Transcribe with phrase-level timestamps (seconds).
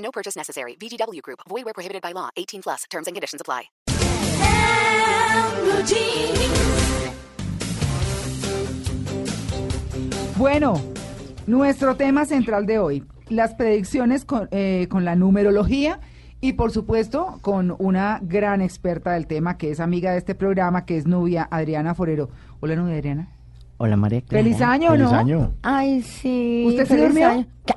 [0.00, 0.76] No purchase necessary.
[0.76, 1.40] VGW Group.
[1.48, 2.30] Void where prohibited by law.
[2.36, 2.84] 18 plus.
[2.90, 3.70] Terms and conditions apply.
[10.36, 10.80] Bueno,
[11.46, 16.00] nuestro tema central de hoy, las predicciones con, eh, con la numerología
[16.40, 20.86] y por supuesto con una gran experta del tema que es amiga de este programa,
[20.86, 22.30] que es Nubia Adriana Forero.
[22.60, 23.28] Hola Nubia Adriana.
[23.76, 24.42] Hola María Clara.
[24.42, 24.96] Feliz año, ¿no?
[24.96, 25.54] Feliz año.
[25.62, 26.64] Ay, sí.
[26.66, 27.28] ¿Usted se feliz durmió?
[27.28, 27.46] año.
[27.66, 27.74] ¿Qué?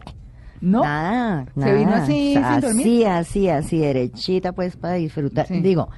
[0.63, 0.81] ¿No?
[0.81, 1.73] Nada, ¿Se nada.
[1.73, 3.05] vino así, sin dormir?
[3.05, 5.45] Así, así, así, derechita, pues, para disfrutar.
[5.48, 5.59] Sí.
[5.62, 5.89] Digo,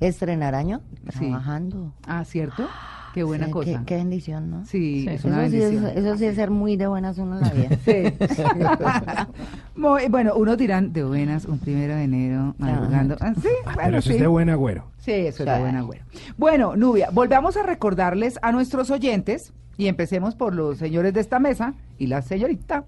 [0.00, 0.80] estrenar año
[1.12, 1.18] Sí.
[1.26, 1.92] trabajando.
[2.06, 2.66] Ah, ¿cierto?
[3.12, 3.70] Qué buena Sí, cosa.
[3.70, 4.64] Qué, qué bendición, ¿no?
[4.64, 5.98] Sí, es Eso una sí, es, bendición.
[6.06, 7.68] eso sí es ser muy de buenas uno en la vida.
[7.84, 8.02] Sí.
[9.76, 13.16] Muy- bueno, unos dirán de buenas, un primero de enero, madrugando.
[13.20, 14.14] Ah, sí, Ah, bueno, pero eso sí.
[14.16, 14.86] es de buen agüero.
[14.98, 15.60] Sí, eso es de Sí.
[15.60, 16.04] buena agüero.
[16.36, 21.38] Bueno, Nubia, volvamos a recordarles a nuestros oyentes, y empecemos por los señores de esta
[21.40, 22.84] mesa y la señorita,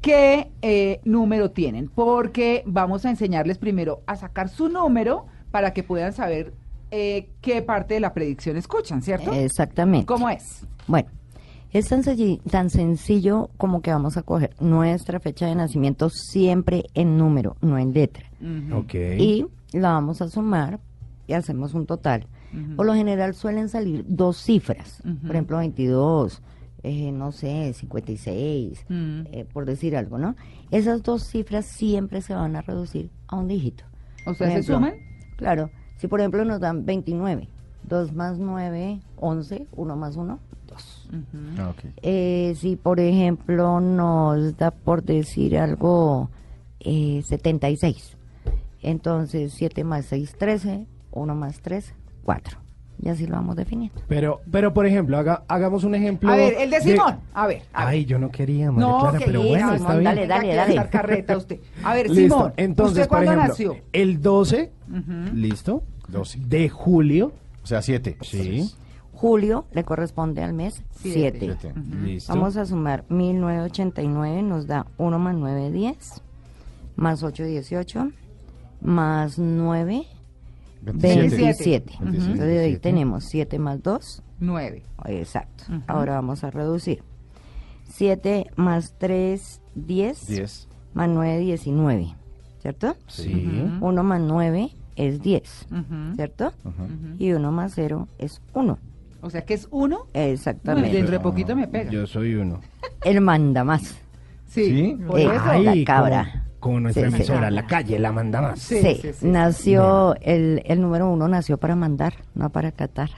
[0.00, 5.82] qué eh, número tienen, porque vamos a enseñarles primero a sacar su número para que
[5.82, 6.54] puedan saber
[6.90, 9.32] eh, qué parte de la predicción escuchan, ¿cierto?
[9.32, 10.06] Exactamente.
[10.06, 10.66] ¿Cómo es?
[10.86, 11.08] Bueno,
[11.72, 17.56] es tan, sencillo como que vamos a coger nuestra fecha de nacimiento siempre en número,
[17.60, 18.24] no en letra.
[18.74, 18.94] Ok.
[18.94, 20.80] y la vamos a sumar
[21.26, 22.26] y hacemos un total.
[22.76, 26.40] Por lo general suelen salir dos cifras, por ejemplo 22,
[26.88, 29.20] eh, no sé, 56, Mm.
[29.32, 30.34] eh, por decir algo, ¿no?
[30.70, 33.84] Esas dos cifras siempre se van a reducir a un dígito.
[34.26, 34.94] O sea, ¿se ejemplo, suman?
[35.36, 37.48] Claro, si por ejemplo nos dan 29,
[37.84, 41.08] 2 más 9, 11, 1 más 1, 2.
[41.10, 41.60] Ujú.
[41.62, 41.84] Ah, ok.
[42.02, 46.30] Eh, si por ejemplo nos da por decir algo
[46.80, 48.16] eh, 76,
[48.82, 52.58] entonces 7 más 6, 13, 1 más 3, 4.
[53.00, 54.00] Y así lo vamos definiendo.
[54.08, 56.30] Pero, pero por ejemplo, haga- hagamos un ejemplo.
[56.32, 57.20] A ver, el de Simón.
[57.32, 57.62] A ver.
[57.72, 57.88] a ver.
[57.90, 60.04] Ay, yo no quería, María No, Clara, que pero bueno, Simón, está bien.
[60.04, 60.72] dale, venga dale, dale.
[60.72, 61.60] echar carreta usted.
[61.84, 62.34] A ver, Listo.
[62.36, 63.76] Simón, Entonces, ¿usted por cuándo ejemplo, nació?
[63.92, 65.34] el 12, Ujú.
[65.36, 66.38] listo, 12.
[66.40, 67.32] de julio,
[67.62, 68.16] O sea, 7.
[68.22, 68.68] sí,
[69.12, 71.38] Julio le corresponde al mes Siete.
[71.40, 71.74] 7.
[72.04, 72.32] listo.
[72.32, 76.22] Vamos a sumar 1989, nos da 1 más 9, 10,
[76.96, 78.10] más 8, 18,
[78.80, 80.06] más 9,
[80.82, 81.92] 27.
[82.00, 82.30] 27.
[82.32, 84.82] Entonces ahí tenemos 7 más 2, Nueve.
[85.06, 85.64] exacto.
[85.68, 85.82] Ujú.
[85.86, 87.02] Ahora vamos a reducir.
[87.90, 90.68] 7 más 3, 10, 10.
[90.94, 92.14] más 9, 19,
[92.60, 92.96] ¿cierto?
[93.06, 93.62] Sí.
[93.80, 96.14] 1 más 9 es 10, Ujú.
[96.16, 96.52] ¿cierto?
[97.18, 98.78] Y 1 más 0 es 1.
[99.20, 100.06] O sea, que es uno.
[100.14, 100.92] Bueno, Exactamente.
[100.92, 101.90] dentro de poquito me pega.
[101.90, 102.60] Yo soy uno.
[103.04, 103.96] Él manda más.
[104.46, 104.98] Sí, ¿Sí?
[105.06, 105.42] por Eh, eso.
[105.44, 106.24] ay, la cabra.
[106.32, 107.16] Como, como nuestra Sí, sí.
[107.16, 108.58] emisora, la calle, la manda más.
[108.60, 109.26] Sí, Sí, sí, sí.
[109.26, 113.10] nació, el, el número uno nació para mandar, no para catar.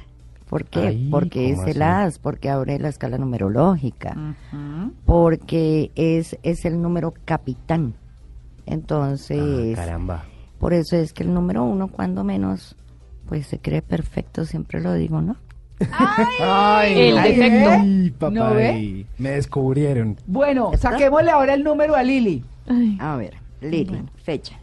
[0.49, 0.81] ¿Por qué?
[0.89, 4.17] Ay, porque es ¿cómo el as, porque abre la escala numerológica,
[5.07, 7.95] porque es, es el número capitán.
[7.97, 10.25] Ah, Entonces, caramba.
[10.59, 12.77] por eso es que el número uno, cuando menos,
[13.29, 15.37] pues se cree perfecto, siempre lo digo, ¿no?
[16.41, 17.71] Ay, El ay, defecto.
[17.71, 18.69] ay, papá, ¿No ve?
[18.69, 20.17] ay, Me descubrieron.
[20.27, 22.45] Bueno, saquémosle ahora el número a Lili.
[23.01, 24.59] A ver, Lili, fecha.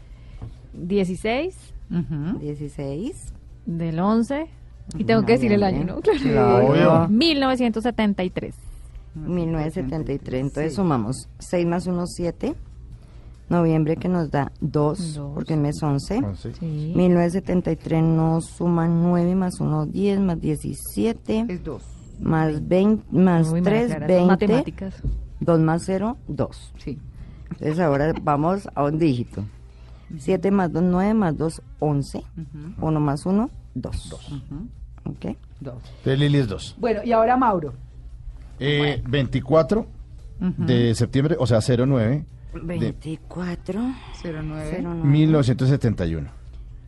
[0.72, 1.54] 16
[1.90, 2.38] Ujú.
[2.40, 3.32] 16.
[3.66, 4.46] del 11.
[4.96, 6.00] Y tengo que decir el año, ¿no?
[6.22, 6.72] Claro.
[6.72, 7.08] Claro.
[7.08, 8.54] 1973.
[9.14, 10.40] 1973.
[10.40, 12.54] Entonces sumamos 6 más 1, 7.
[13.48, 15.32] Noviembre que nos da 2, Dos.
[15.34, 16.18] porque el mes 11.
[16.18, 16.52] 11.
[16.54, 16.92] Sí.
[16.94, 21.46] 1973 nos suma 9 más 1, 10 más 17.
[21.48, 21.82] Es dos.
[22.20, 24.26] Más, 20, más Uy, María 3, Clara, esas 20.
[24.26, 25.02] Matemáticas.
[25.40, 26.72] 2 más 0, 2.
[26.78, 26.98] Sí.
[27.50, 29.44] Entonces ahora vamos a un dígito.
[30.16, 32.24] 7 más 2, 9 más 2, 11.
[32.80, 34.12] 1 más 1, 2.
[35.04, 35.36] ¿Ok?
[35.60, 35.74] Dos.
[35.98, 36.76] Entonces, Lili es 2.
[36.78, 37.74] Bueno, y ahora Mauro.
[38.60, 39.86] Eh, 24
[40.40, 42.24] de septiembre, o sea, 09
[42.54, 43.80] de 24,
[44.22, 44.80] 09.
[44.82, 45.04] 09.
[45.04, 46.37] 1971.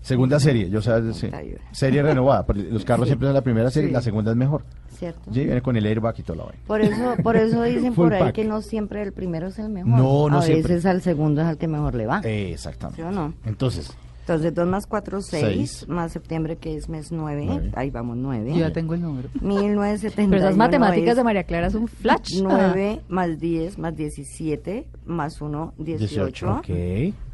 [0.02, 1.26] Segunda serie, yo sabes, sí.
[1.26, 1.58] 71.
[1.73, 2.44] serie renovada.
[2.55, 3.93] Los carros siempre son la primera serie, Sí.
[3.94, 4.64] la segunda es mejor.
[4.99, 5.32] ¿Cierto?
[5.32, 6.58] Sí, viene con el airbag y todo la vaina.
[6.67, 8.35] Por eso, por eso dicen por ahí pack.
[8.35, 9.91] que no siempre el primero es el mejor.
[9.91, 10.75] No, no A siempre.
[10.75, 12.20] veces al segundo es al que mejor le va.
[12.25, 13.02] Eh, exactamente.
[13.02, 13.32] ¿Sí o no?
[13.44, 15.88] Entonces, Entonces 2 más 4, 6, Seis.
[15.88, 17.73] más septiembre que es mes 9, Nueve.
[17.75, 18.52] ahí vamos 9.
[18.52, 19.29] Yo ya tengo el número.
[19.41, 22.38] 1971 Pero esas matemáticas de María Clara son flash.
[22.43, 26.50] 9 más 10 más 17 más 1, 18.
[26.58, 26.69] Ok.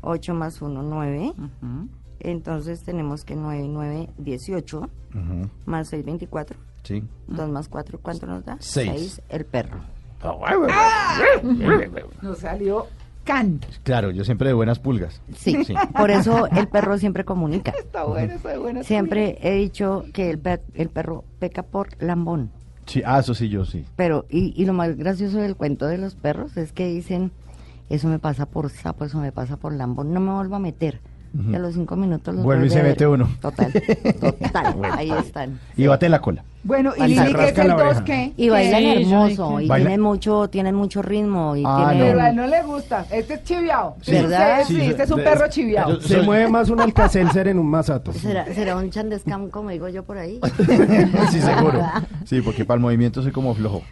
[0.03, 1.33] 8 más 1, 9.
[1.37, 1.89] Ujú.
[2.27, 4.91] Entonces tenemos que 9, 9, 18 Ujú,
[5.65, 6.59] más 6, 24.
[6.83, 7.03] Sí.
[7.29, 8.57] 2 más 4, ¿cuánto nos da?
[8.61, 8.91] Seis.
[8.91, 9.79] 6, el perro.
[12.23, 12.87] Nos salió
[13.25, 13.61] can.
[13.83, 15.21] Claro, yo siempre de buenas pulgas.
[15.37, 15.57] Sí,
[15.97, 17.73] por eso el perro siempre comunica.
[17.79, 18.83] Está bueno, está bueno.
[18.85, 22.51] Siempre he dicho que el, per- el perro peca por lambón.
[22.87, 23.85] Sí, ah, eso sí, yo sí.
[23.97, 27.33] Pero, y, y lo más gracioso del cuento de los perros es que dicen,
[27.89, 31.01] eso me pasa por sapo, eso me pasa por lambón, no me vuelvo a meter.
[31.51, 33.29] Y a los cinco minutos los Vuelve y se mete uno.
[33.41, 33.73] Total,
[34.21, 35.59] total, ahí están.
[35.77, 36.45] Y bate la cola.
[36.65, 38.05] Bueno, y Lili, ¿qué es el la 2 oreja.
[38.05, 38.33] qué?
[38.37, 42.09] Y bailan Sí, hermoso, y Baila- tienen mucho, tienen mucho ritmo, y Ah, tienen...
[42.09, 43.07] Pero a él no le gusta.
[43.13, 43.97] Este es chiviao.
[44.01, 44.11] Sí.
[44.13, 44.63] ¿Verdad?
[44.67, 45.91] Sí, Sí, este es un de- perro chiviao.
[45.91, 48.13] yo- Se mueve más un alcacelser en un masato.
[48.13, 50.41] ¿Será, será un chandescam como digo yo por ahí?
[51.31, 51.83] sí, seguro.
[52.25, 53.83] Sí, porque para el movimiento soy como flojo.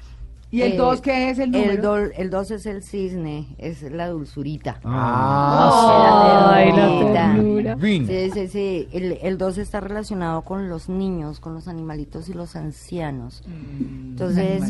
[0.55, 1.73] ¿Y el Eh, 2 qué es el número?
[1.73, 4.79] El, dol- el dos es el cisne, es la dulzurita.
[4.85, 7.77] Ah, Ay, la ternurita.
[8.07, 8.89] Sí, sí, sí.
[8.93, 13.43] El, el 2 está relacionado con los niños, con los animalitos y los ancianos.
[13.47, 14.63] Mm, Entonces,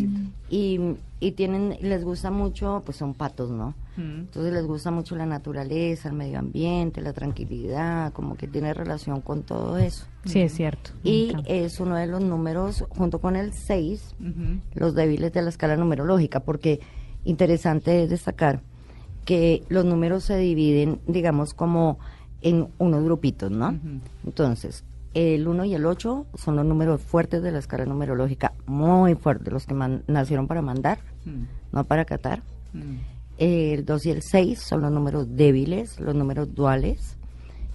[0.49, 0.81] y,
[1.21, 3.75] y tienen, les gusta mucho, pues son patos, ¿no?
[3.97, 4.21] Mm.
[4.21, 9.21] Entonces les gusta mucho la naturaleza, el medio ambiente, la tranquilidad, como que tiene relación
[9.21, 10.07] con todo eso.
[10.25, 10.91] Sí, es cierto.
[11.03, 14.61] Y es uno de los números, junto con el 6, Ujú.
[14.75, 16.81] los débiles de la escala numerológica, porque
[17.25, 18.61] interesante es destacar
[19.25, 21.99] que los números se dividen, digamos, como
[22.43, 23.79] en unos grupitos, ¿no?
[24.27, 29.15] Entonces, el 1 y el 8 son los números fuertes de la escala numerológica, muy
[29.15, 32.43] fuertes, los que man- nacieron para mandar, Mm, no para catar.
[32.75, 33.14] mm.
[33.39, 37.17] El 2 y el 6 son los números débiles, los números duales.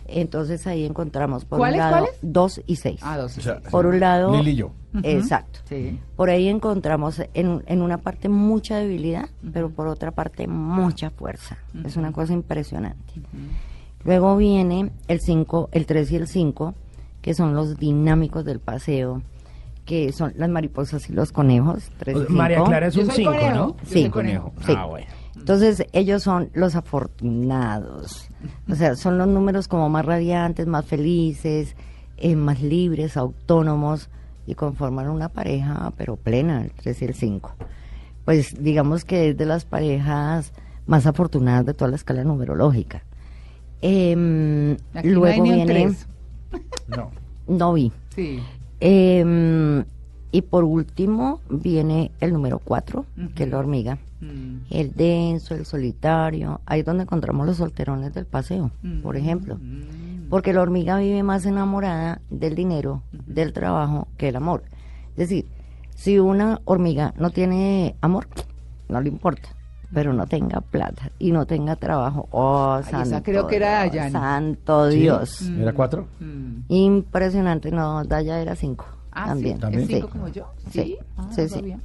[0.07, 2.19] Entonces ahí encontramos por ¿Cuáles, un lado cuáles?
[2.21, 2.99] 2 y 6.
[3.03, 3.37] Ah, dos.
[3.37, 4.71] O sea, Por un lado, Lili y yo.
[5.03, 5.59] exacto.
[5.69, 5.99] Sí.
[6.15, 11.57] Por ahí encontramos en, en una parte mucha debilidad, pero por otra parte mucha fuerza.
[11.85, 13.13] Es una cosa impresionante.
[14.03, 16.73] Luego viene el 5, el 3 y el 5,
[17.21, 19.21] que son los dinámicos del paseo,
[19.85, 21.91] que son las mariposas y los conejos.
[21.99, 22.63] tres y María.
[22.63, 23.55] Clara es un soy 5, conejo.
[23.55, 23.67] ¿no?
[23.77, 24.01] Yo Sí.
[24.01, 24.53] soy conejo.
[24.65, 24.73] Sí.
[24.75, 25.05] Ah, bueno.
[25.39, 28.29] Entonces ellos son los afortunados,
[28.69, 31.75] o sea, son los números como más radiantes, más felices,
[32.17, 34.09] eh, más libres, autónomos
[34.45, 37.55] y conforman una pareja pero plena, el 3 y el 5.
[38.25, 40.53] Pues digamos que es de las parejas
[40.85, 43.03] más afortunadas de toda la escala numerológica.
[43.81, 45.95] Em, Aquí no hay luego un viene.
[46.87, 47.11] No.
[47.47, 47.91] no vi.
[48.15, 48.39] Sí.
[48.79, 49.83] Em,
[50.31, 53.05] y por último viene el número 4,
[53.35, 53.97] que es la hormiga.
[54.21, 58.71] Mm, El denso, el solitario, ahí es donde encontramos los solterones del paseo,
[59.01, 59.55] por ejemplo.
[59.61, 60.29] mm.
[60.29, 64.63] Porque la hormiga vive más enamorada del dinero, del trabajo, que el amor.
[65.11, 65.47] Es decir,
[65.95, 68.27] si una hormiga no tiene amor,
[68.89, 69.49] no le importa,
[69.93, 73.83] pero no tenga plata y no tenga trabajo, oh, Ay, esa santo creo que era
[73.89, 74.99] Dios, santo ¿Sí?
[74.99, 75.41] Dios.
[75.49, 76.07] ¿Era cuatro?
[76.19, 76.61] Mm.
[76.67, 78.85] Impresionante, no, Daya era cinco.
[79.11, 79.55] Ah, también.
[79.55, 79.61] sí.
[79.61, 79.81] También.
[79.83, 80.11] ¿Es cinco Sí.
[80.13, 80.45] como yo?
[80.69, 80.81] Sí.
[80.83, 80.97] Sí.
[81.17, 81.75] Ah, Sí.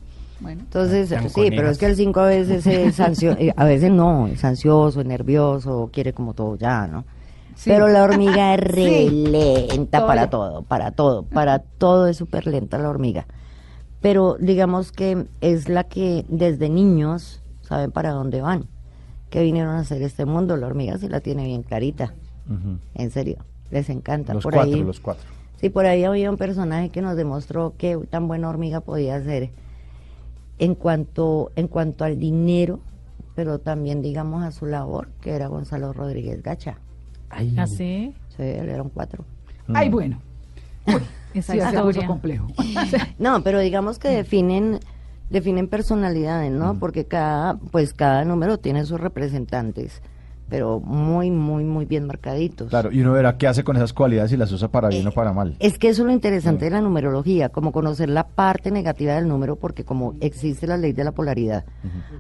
[0.41, 0.63] Bueno.
[0.63, 4.45] Entonces, sí, pero es que el 5 a veces es ansioso, a veces no, es
[4.45, 7.05] ansioso, es nervioso, quiere como todo ya, ¿no?
[7.55, 7.71] Sí.
[7.71, 9.27] Pero la hormiga es re Sí.
[9.31, 13.27] lenta Todo para todo, para todo, para todo es súper lenta la hormiga.
[14.01, 18.67] Pero digamos que es la que desde niños saben para dónde van,
[19.31, 20.57] que vinieron a hacer este mundo.
[20.57, 22.13] La hormiga sí la tiene bien clarita,
[22.95, 23.39] en serio,
[23.71, 24.35] les encanta.
[24.35, 25.25] Los por cuatro, ahí, los cuatro.
[25.61, 29.51] Sí, por ahí había un personaje que nos demostró qué tan buena hormiga podía ser
[30.59, 32.81] en cuanto, en cuanto al dinero,
[33.35, 36.79] pero también digamos a su labor, que era Gonzalo Rodríguez Gacha.
[37.31, 38.15] Ay, ¿Así?
[38.37, 39.25] Sí, él era un cuatro.
[39.73, 40.21] Ay, bueno.
[41.35, 42.47] Esa Sí, complejo.
[43.19, 44.79] No, pero digamos que definen,
[45.31, 46.79] definen personalidades, ¿no?
[46.79, 50.01] Porque cada, pues cada número tiene sus representantes,
[50.49, 52.69] pero muy, muy, muy bien marcaditos.
[52.69, 55.13] Claro, y uno verá qué hace con esas cualidades y las usa para bien o
[55.13, 55.57] para mal.
[55.59, 59.29] Es que eso es lo interesante de la numerología, como conocer la parte negativa del
[59.29, 61.65] número, porque como existe la ley de la polaridad,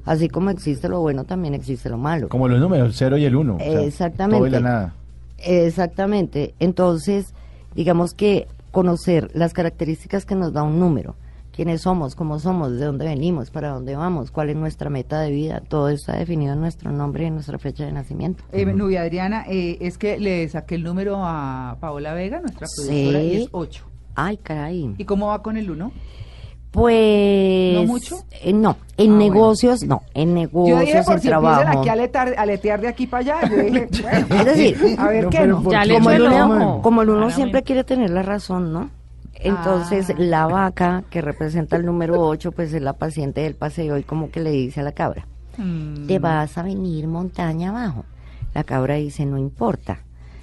[0.05, 2.29] así como existe lo bueno, también existe lo malo.
[2.29, 3.57] Como los números, el cero y el uno.
[3.57, 4.39] o sea, Exactamente.
[4.39, 4.95] Todo y la nada.
[5.39, 6.55] Exactamente.
[6.59, 7.35] Entonces,
[7.75, 11.15] digamos que conocer las características que nos da un número,
[11.55, 15.31] quiénes somos, cómo somos, de dónde venimos, para dónde vamos, cuál es nuestra meta de
[15.31, 18.43] vida, todo está definido en nuestro nombre y en nuestra fecha de nacimiento.
[18.53, 23.21] Eh, Nubia Adriana, eh, es que le saqué el número a Paola Vega, nuestra productora,
[23.21, 23.27] Sí.
[23.27, 23.85] y es 8.
[24.17, 24.95] Ay, caray.
[24.99, 25.93] ¿Y cómo va con el 1?
[26.71, 27.75] Pues...
[27.77, 28.17] ¿No mucho?
[28.43, 29.19] eh, no, en Ah, bueno.
[29.19, 31.79] negocios, no, en Yo negocios, dije por en si trabajo.
[31.81, 33.49] aquí a aletar- aletear de aquí para allá.
[33.49, 35.63] Yo dije, bueno, Es decir, a ver No, qué no.
[35.63, 38.91] como el uno, como el uno siempre quiere tener la razón, ¿no?
[39.45, 40.15] Entonces Ah.
[40.19, 44.31] la vaca que representa el número 8, pues es la paciente del paseo y como
[44.31, 45.27] que le dice a la cabra,
[45.59, 46.07] Mm.
[46.07, 48.05] te vas a venir montaña abajo.
[48.55, 50.01] La cabra dice, no importa,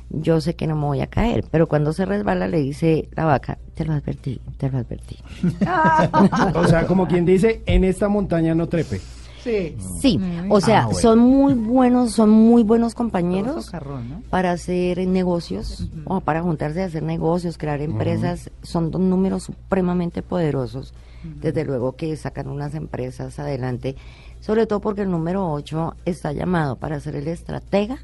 [0.10, 3.26] yo sé que no me voy a caer, pero cuando se resbala le dice la
[3.26, 5.18] vaca, te lo advertí, te lo advertí.
[6.56, 9.00] O sea, como quien dice, en esta montaña no trepe.
[9.44, 9.76] Sí.
[10.00, 10.20] Sí,
[10.50, 11.00] o sea, Ah, bueno.
[11.00, 13.66] son muy buenos, son muy buenos compañeros.
[13.66, 14.22] socarrón, ¿no?
[14.30, 20.22] para hacer negocios o para juntarse a hacer negocios, crear empresas, son dos números supremamente
[20.22, 20.94] poderosos.
[21.24, 23.96] Desde luego que sacan unas empresas adelante,
[24.40, 28.00] sobre todo porque el número 8 está llamado para ser el estratega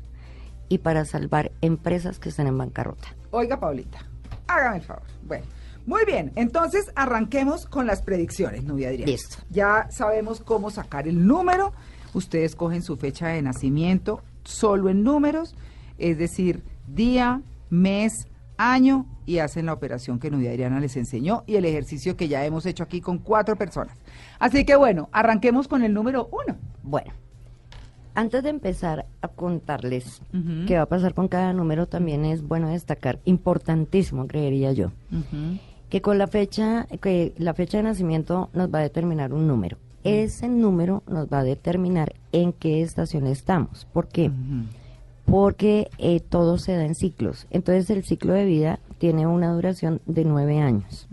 [0.70, 3.08] y para salvar empresas que están en bancarrota.
[3.32, 4.00] Oiga, Paulita,
[4.48, 5.02] hágame el favor.
[5.26, 5.46] Bueno,
[5.88, 6.34] muy bien.
[6.36, 9.12] Entonces, arranquemos con las predicciones, novia Adriana.
[9.12, 9.38] Listo.
[9.50, 11.74] Ya sabemos cómo sacar el número.
[12.14, 15.56] Ustedes cogen su fecha de nacimiento solo en números,
[15.98, 18.28] es decir, día, mes,
[18.58, 22.46] año, y hacen la operación que Nubia Adriana les enseñó y el ejercicio que ya
[22.46, 23.98] hemos hecho aquí con cuatro personas.
[24.40, 26.58] Así que bueno, arranquemos con el número uno.
[26.84, 27.14] Bueno,
[28.16, 30.22] antes de empezar a contarles
[30.66, 34.92] qué va a pasar con cada número, también es bueno destacar, importantísimo, creería yo,
[35.90, 39.78] que con la fecha, que la fecha de nacimiento nos va a determinar un número.
[40.04, 43.86] Ese número nos va a determinar en qué estación estamos.
[43.92, 44.32] ¿Por qué?
[45.26, 47.48] Porque eh, todo se da en ciclos.
[47.50, 51.08] Entonces el ciclo de vida tiene una duración de nueve años.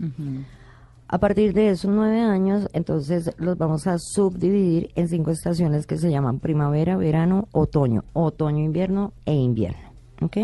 [1.07, 5.97] A partir de esos nueve años, entonces los vamos a subdividir en cinco estaciones que
[5.97, 9.91] se llaman primavera, verano, otoño, otoño, invierno e invierno.
[10.21, 10.37] ¿Ok?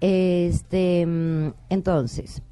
[0.00, 2.42] Este, mm, entonces,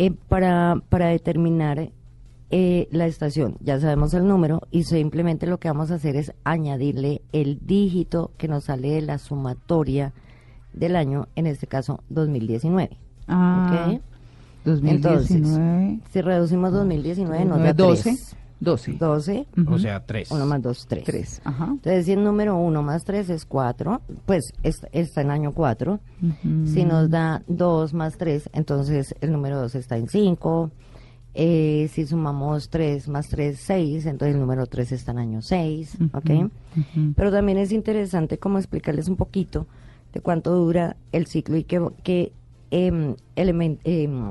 [0.00, 1.90] eh, para, para determinar
[2.48, 6.32] eh, la estación, ya sabemos el número y simplemente lo que vamos a hacer es
[6.42, 10.14] añadirle el dígito que nos sale de la sumatoria
[10.72, 12.96] del año, en este caso 2019.
[13.28, 14.00] Ah, ¿Ok?
[14.64, 16.00] 2019.
[16.10, 18.02] Si reducimos 2019 nos da 12.
[18.02, 18.36] 3.
[18.60, 18.92] 12.
[18.98, 20.30] 12, O sea, tres.
[20.30, 21.04] 1 más 2, 3.
[21.04, 21.40] 3.
[21.44, 21.64] Ajá.
[21.70, 25.98] Entonces, si el número 1 más 3 es 4, pues es- está en año 4.
[26.66, 30.70] Si nos da 2 más 3, entonces el número 2 está en 5.
[31.32, 35.96] Eh, si sumamos 3 más 3, 6, entonces el número 3 está en año 6.
[36.12, 36.50] ¿ok?
[37.16, 39.66] Pero también es interesante como explicarles un poquito
[40.12, 42.32] de cuánto dura el ciclo y qué, qué
[42.72, 44.28] em, elemen- em,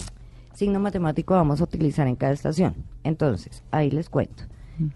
[0.60, 2.76] signo matemático vamos a utilizar en cada estación.
[3.06, 4.44] Entonces, ahí les cuento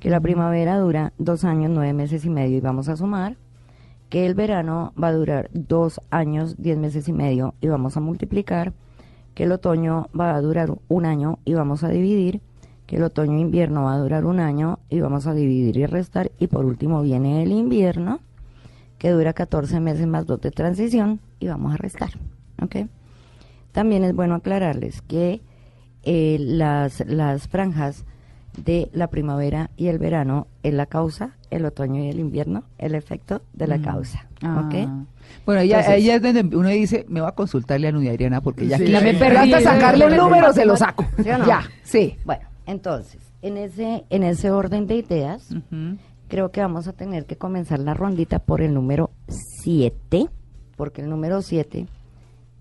[0.01, 3.37] que la primavera dura dos años, nueve meses y medio y vamos a sumar,
[4.09, 8.01] que el verano va a durar dos años, diez meses y medio y vamos a
[8.01, 8.73] multiplicar,
[9.35, 12.41] que el otoño va a durar un año y vamos a dividir,
[12.85, 15.85] que el otoño e invierno va a durar un año y vamos a dividir y
[15.85, 18.19] restar y por último viene el invierno
[18.97, 22.11] que dura 14 meses más dos de transición y vamos a restar.
[22.61, 22.87] ¿ok?
[23.71, 25.41] También es bueno aclararles que
[26.03, 28.05] eh, las, las franjas
[28.57, 32.93] de la primavera y el verano es la causa, el otoño y el invierno, el
[32.93, 34.27] efecto de la causa.
[34.43, 34.75] ¿ok?
[34.87, 35.03] Ah.
[35.45, 38.41] Bueno, ella, Entonces- ella es donde uno dice, me va a consultarle a Nudia Adriana
[38.41, 41.05] porque ya Sí, sí, me perdí hasta sacarle el número, se lo saco.
[41.23, 41.47] ¿Sí o no?
[41.47, 42.15] Ya, sí.
[42.25, 45.49] Bueno, entonces, en ese, en ese orden de ideas,
[46.27, 50.27] creo que vamos a tener que comenzar la rondita por el número 7,
[50.77, 51.87] porque el número 7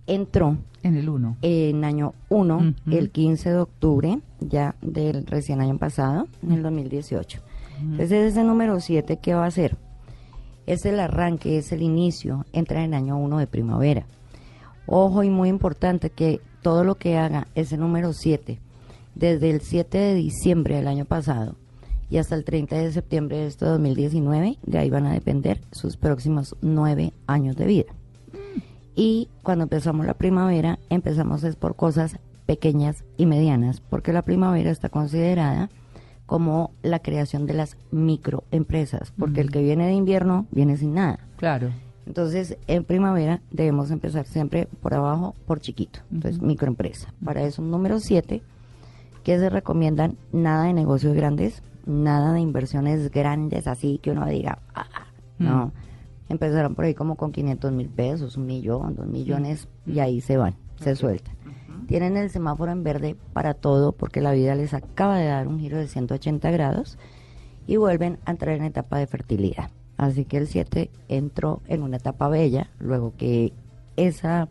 [0.07, 1.37] entró En el 1.
[1.43, 2.75] en año 1, Ujú.
[2.97, 7.41] el 15 de octubre, ya del recién año pasado, en el 2018.
[7.81, 9.77] Entonces, ese número 7, ¿qué va a hacer?
[10.67, 14.07] Es el arranque, es el inicio, entra en año 1 de primavera.
[14.87, 18.61] Ojo y muy importante que todo lo que haga ese número 7,
[19.15, 21.57] desde el 7 de diciembre del año pasado
[22.09, 25.97] y hasta el 30 de septiembre de este 2019, de ahí van a depender sus
[25.97, 27.93] próximos nueve años de vida.
[28.95, 34.71] Y cuando empezamos la primavera, empezamos es por cosas pequeñas y medianas, porque la primavera
[34.71, 35.71] está considerada
[36.27, 41.19] como la creación de las microempresas, porque el que viene de invierno viene sin nada.
[41.37, 41.71] Claro.
[42.07, 46.01] Entonces, en primavera debemos empezar siempre por abajo, por chiquito.
[46.11, 47.13] Entonces, microempresa.
[47.25, 48.43] Para eso, número 7,
[49.23, 54.59] que se recomiendan nada de negocios grandes, nada de inversiones grandes, así que uno diga,
[54.75, 55.07] "Ah, ah",
[55.39, 55.73] no.
[56.33, 60.39] Empezaron por ahí como con 500 mil pesos, un millón, dos millones, y ahí se
[60.39, 61.35] van, se sueltan.
[61.87, 65.61] Tienen el semáforo en verde para todo, porque la vida les acaba de dar un
[65.61, 66.97] giro de 180 grados
[67.67, 69.69] y vuelven a entrar en etapa de fertilidad.
[69.99, 73.53] Así que el 7 entró en una etapa bella, luego que
[73.97, 74.49] esa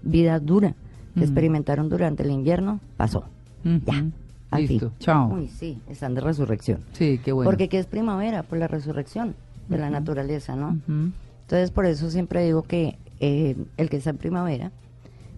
[0.00, 0.76] vida dura
[1.14, 3.24] que experimentaron durante el invierno pasó.
[3.64, 4.06] Ya.
[4.50, 4.66] Así.
[4.66, 5.34] Listo, chao.
[5.34, 6.80] Uy, sí, están de resurrección.
[6.92, 7.50] Sí, qué bueno.
[7.50, 8.44] Porque ¿qué es primavera?
[8.44, 9.36] Pues la resurrección
[9.68, 10.70] de la naturaleza, ¿no?
[10.86, 11.12] Ujú.
[11.42, 14.70] Entonces, por eso siempre digo que eh, el que está en primavera,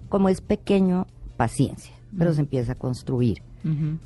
[0.08, 1.06] como es pequeño,
[1.36, 3.42] paciencia, pero se empieza a construir.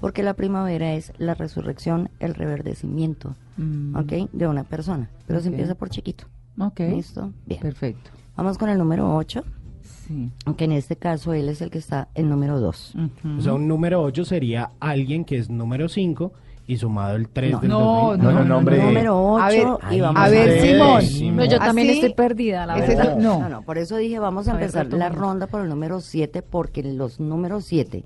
[0.00, 3.94] Porque la primavera es la resurrección, el reverdecimiento, Mm.
[3.96, 4.12] ¿ok?
[4.32, 5.08] De una persona.
[5.28, 5.52] Pero se Ok.
[5.54, 6.24] empieza por chiquito.
[6.58, 6.80] Ok.
[6.80, 7.32] ¿Listo?
[7.46, 7.60] Bien.
[7.60, 8.10] Perfecto.
[8.36, 9.44] Vamos con el número 8,
[9.82, 10.32] Sí.
[10.44, 12.94] aunque en este caso él es el que está en número 2.
[12.96, 13.38] Ujú.
[13.38, 16.32] O sea, un número 8 sería alguien que es número 5
[16.66, 17.60] y sumado el 3 No.
[17.60, 18.24] del No, 2000.
[18.24, 18.82] No, no, no, hombre.
[18.82, 21.02] Número A ver, 8 y vamos a ver, Ay, Simón.
[21.02, 21.36] Simón.
[21.36, 23.10] No, yo también Así- estoy perdida, la verdad.
[23.18, 23.40] es- no.
[23.40, 25.18] No, no, por eso dije vamos a A ver, empezar la retomemos.
[25.18, 28.04] ronda por el número 7 porque los números 7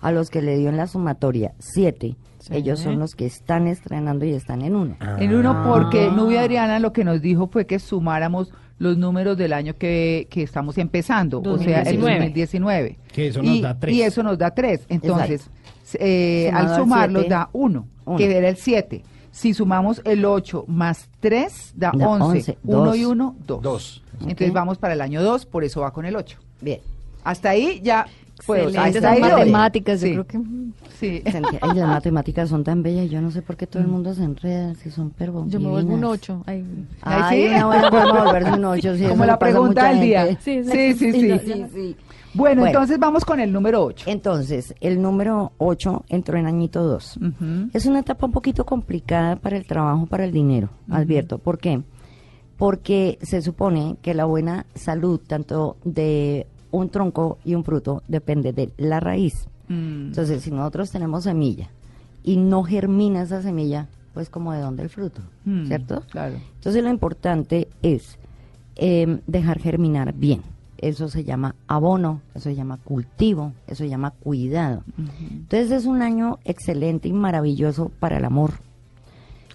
[0.00, 2.54] a los que le dio en la sumatoria 7, Sí.
[2.54, 4.96] ellos son los que están estrenando y están en uno.
[5.18, 6.14] En uno, porque Ah.
[6.14, 10.42] Nubia Adriana lo que nos dijo fue que sumáramos los números del año que, que
[10.42, 12.18] estamos empezando, o sea, el 2019.
[12.18, 12.98] 2019.
[13.12, 13.94] Que eso nos y, da tres.
[13.94, 14.84] Y eso nos da tres.
[14.88, 15.48] Entonces,
[15.94, 18.16] eh, al sumarlos siete, da uno, uno.
[18.18, 19.02] que era el 7.
[19.30, 22.24] Si sumamos el 8 más 3, da Da 11.
[22.24, 22.96] once, 1 dos.
[22.96, 23.62] y 1, 2.
[23.62, 24.02] Dos.
[24.20, 24.54] Entonces Ok.
[24.54, 26.38] vamos para el año 2, por eso va con el 8.
[26.62, 26.80] Bien.
[27.22, 28.06] Hasta ahí ya
[28.44, 28.68] puedo.
[28.68, 30.38] Excelente, ahí matemáticas, yo Sí, creo que...
[30.98, 31.22] Sí.
[31.60, 34.24] Ay, las matemáticas son tan bellas, yo no sé por qué todo el mundo se
[34.24, 35.44] enreda, si son pervo.
[35.48, 36.10] Yo me vuelvo un divinas.
[36.10, 36.42] 8.
[36.46, 36.64] Ay.
[37.02, 37.54] Ay, sí.
[37.60, 37.80] forma
[38.14, 38.96] de volverse un 8.
[38.96, 40.26] Sí, Como la pregunta del día.
[40.40, 41.22] Sí, Sí, sí, sí.
[41.28, 41.96] no, Sí, sí.
[42.34, 42.66] Bueno, Bueno.
[42.66, 44.04] entonces vamos con el número 8.
[44.10, 47.18] Entonces, el número 8 entró en añito 2.
[47.72, 51.38] Es una etapa un poquito complicada para el trabajo, para el dinero, advierto.
[51.38, 51.80] ¿Por qué?
[52.58, 58.52] Porque se supone que la buena salud, tanto de un tronco y un fruto, depende
[58.52, 59.48] de la raíz.
[59.68, 60.08] Mm.
[60.08, 61.68] Entonces, si nosotros tenemos semilla
[62.22, 66.02] y no germina esa semilla, pues como de dónde el fruto, Mm, ¿cierto?
[66.10, 66.36] Claro.
[66.56, 68.18] Entonces lo importante es
[68.76, 70.42] eh, dejar germinar bien.
[70.78, 74.82] Eso se llama abono, eso se llama cultivo, eso se llama cuidado.
[75.30, 78.52] Entonces es un año excelente y maravilloso para el amor,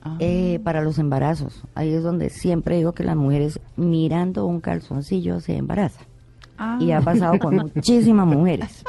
[0.04, 0.16] Ah.
[0.20, 1.62] eh, para los embarazos.
[1.76, 6.06] Ahí es donde siempre digo que las mujeres mirando un calzoncillo se embarazan.
[6.64, 6.78] Ah.
[6.80, 8.84] Y ha pasado con muchísimas mujeres.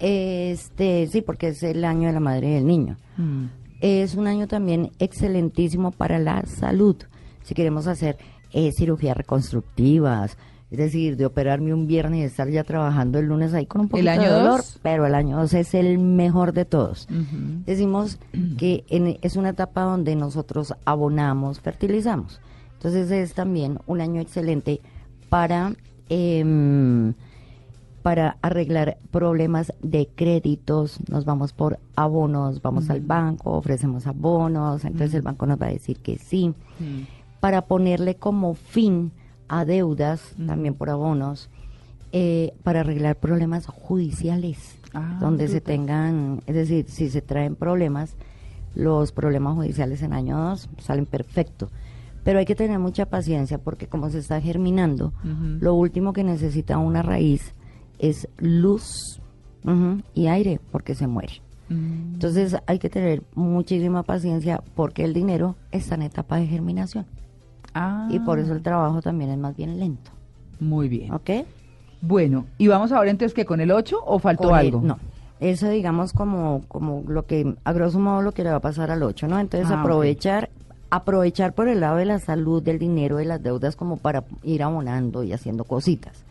[0.00, 2.96] Este, sí, porque es el año de la madre y del niño.
[3.16, 3.44] Mm.
[3.80, 6.96] Es un año también excelentísimo para la salud.
[7.42, 8.18] Si queremos hacer
[8.52, 10.36] eh, cirugías reconstructivas,
[10.70, 13.88] es decir, de operarme un viernes y estar ya trabajando el lunes ahí con un
[13.88, 14.78] poquito de dolor, dos?
[14.82, 17.08] pero el año 2 es el mejor de todos.
[17.64, 18.18] Decimos
[18.58, 22.40] que en- es una etapa donde nosotros abonamos, fertilizamos.
[22.74, 24.80] Entonces es también un año excelente
[25.30, 25.72] para
[26.08, 27.14] em,
[28.02, 35.14] para arreglar problemas de créditos, nos vamos por abonos, vamos al banco, ofrecemos abonos, entonces
[35.14, 36.54] el banco nos va a decir que sí.
[37.40, 39.12] Para ponerle como fin
[39.48, 41.50] a deudas, también por abonos,
[42.12, 48.14] eh, para arreglar problemas judiciales, Ah, donde se tengan, es decir, si se traen problemas,
[48.74, 51.68] los problemas judiciales en año 2 salen perfecto.
[52.28, 55.56] Pero hay que tener mucha paciencia porque como se está germinando, Ujú.
[55.62, 57.54] lo último que necesita una raíz
[57.98, 59.18] es luz
[59.64, 61.40] ujú, y aire porque se muere.
[61.70, 62.12] Mm.
[62.12, 67.06] Entonces hay que tener muchísima paciencia porque el dinero está en etapa de germinación
[67.72, 70.10] Ah, y por eso el trabajo también es más bien lento.
[70.60, 71.10] Muy bien.
[71.14, 71.30] ¿Ok?
[72.02, 74.82] Bueno, ¿y vamos ahora entonces que con el 8 o faltó Con el- algo?
[74.82, 74.98] no.
[75.40, 78.90] Eso digamos como, como lo que, a grosso modo lo que le va a pasar
[78.90, 79.38] al 8, ¿no?
[79.40, 80.50] Entonces Ah, aprovechar,
[80.90, 84.62] aprovechar por el lado de la salud, del dinero, de las deudas como para ir
[84.62, 86.24] abonando y haciendo cositas.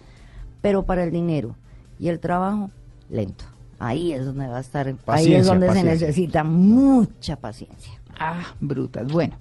[0.62, 1.56] Pero para el dinero
[2.00, 2.70] y el trabajo,
[3.10, 3.46] lento.
[3.80, 5.98] Ahí es donde va a estar, ahí es donde paciencia.
[5.98, 7.94] se necesita mucha paciencia.
[8.20, 9.08] Ah, brutas.
[9.12, 9.36] Bueno,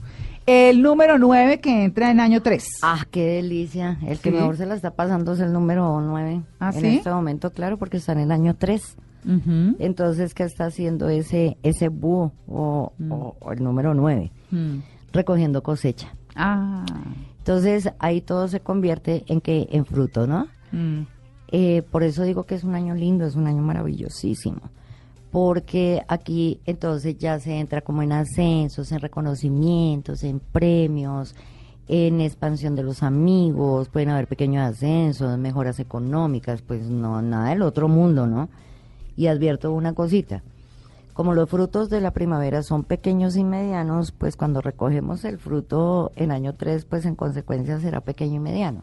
[0.44, 2.66] el número 9 que entra en año 3.
[2.82, 3.98] Ah, qué delicia.
[4.06, 4.36] El que Sí.
[4.36, 6.96] mejor se la está pasando es el número 9 ¿Ah, en sí?
[6.98, 8.96] este momento, claro, porque está en el año 3.
[9.24, 9.76] Ujú.
[9.78, 13.12] Entonces, ¿qué está haciendo ese ese búho o, Mm.
[13.12, 14.30] o- o el número 9?
[14.50, 14.76] Mm.
[15.16, 16.14] Recogiendo cosecha.
[16.34, 16.84] Ah.
[17.38, 20.48] Entonces, ahí todo se convierte en que en fruto, ¿no?
[20.72, 21.06] Mm.
[21.48, 24.60] Eh, por eso digo que es un año lindo, es un año maravillosísimo.
[25.30, 31.34] Porque aquí entonces ya se entra como en ascensos, en reconocimientos, en premios,
[31.88, 37.62] en expansión de los amigos, pueden haber pequeños ascensos, mejoras económicas, pues no, nada del
[37.62, 38.48] otro mundo, ¿no?
[39.16, 40.42] Y advierto una cosita,
[41.16, 46.12] como los frutos de la primavera son pequeños y medianos, pues cuando recogemos el fruto
[46.14, 48.82] en año 3, pues en consecuencia será pequeño y mediano.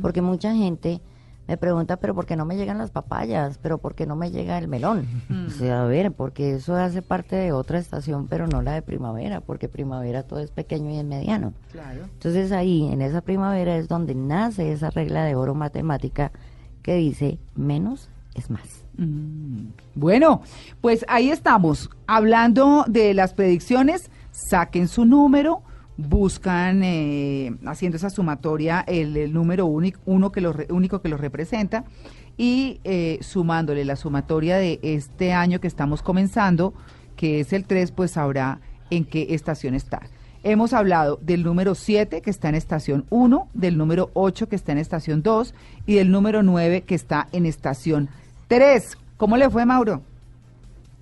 [0.00, 1.00] Porque mucha gente
[1.48, 3.58] me pregunta, pero ¿por qué no me llegan las papayas?
[3.58, 5.04] ¿Pero por qué no me llega el melón?
[5.48, 8.82] O sea, a ver, porque eso hace parte de otra estación, pero no la de
[8.82, 11.54] primavera, porque primavera todo es pequeño y es mediano.
[11.72, 12.04] Claro.
[12.04, 16.30] Entonces ahí, en esa primavera, es donde nace esa regla de oro matemática
[16.82, 18.84] que dice menos es más.
[18.96, 20.42] Mm, Bueno,
[20.80, 25.62] pues ahí estamos, hablando de las predicciones, saquen su número,
[25.96, 31.84] buscan, eh, haciendo esa sumatoria, el, número único, uno que lo único que representa,
[32.36, 36.74] y eh, sumándole la sumatoria de este año que estamos comenzando,
[37.16, 40.02] que es el 3, pues sabrá en qué estación está.
[40.42, 44.72] Hemos hablado del número 7 que está en estación 1, del número 8 que está
[44.72, 45.54] en estación 2
[45.86, 48.23] y del número 9 que está en estación 3.
[49.16, 50.02] ¿Cómo le fue, Mauro?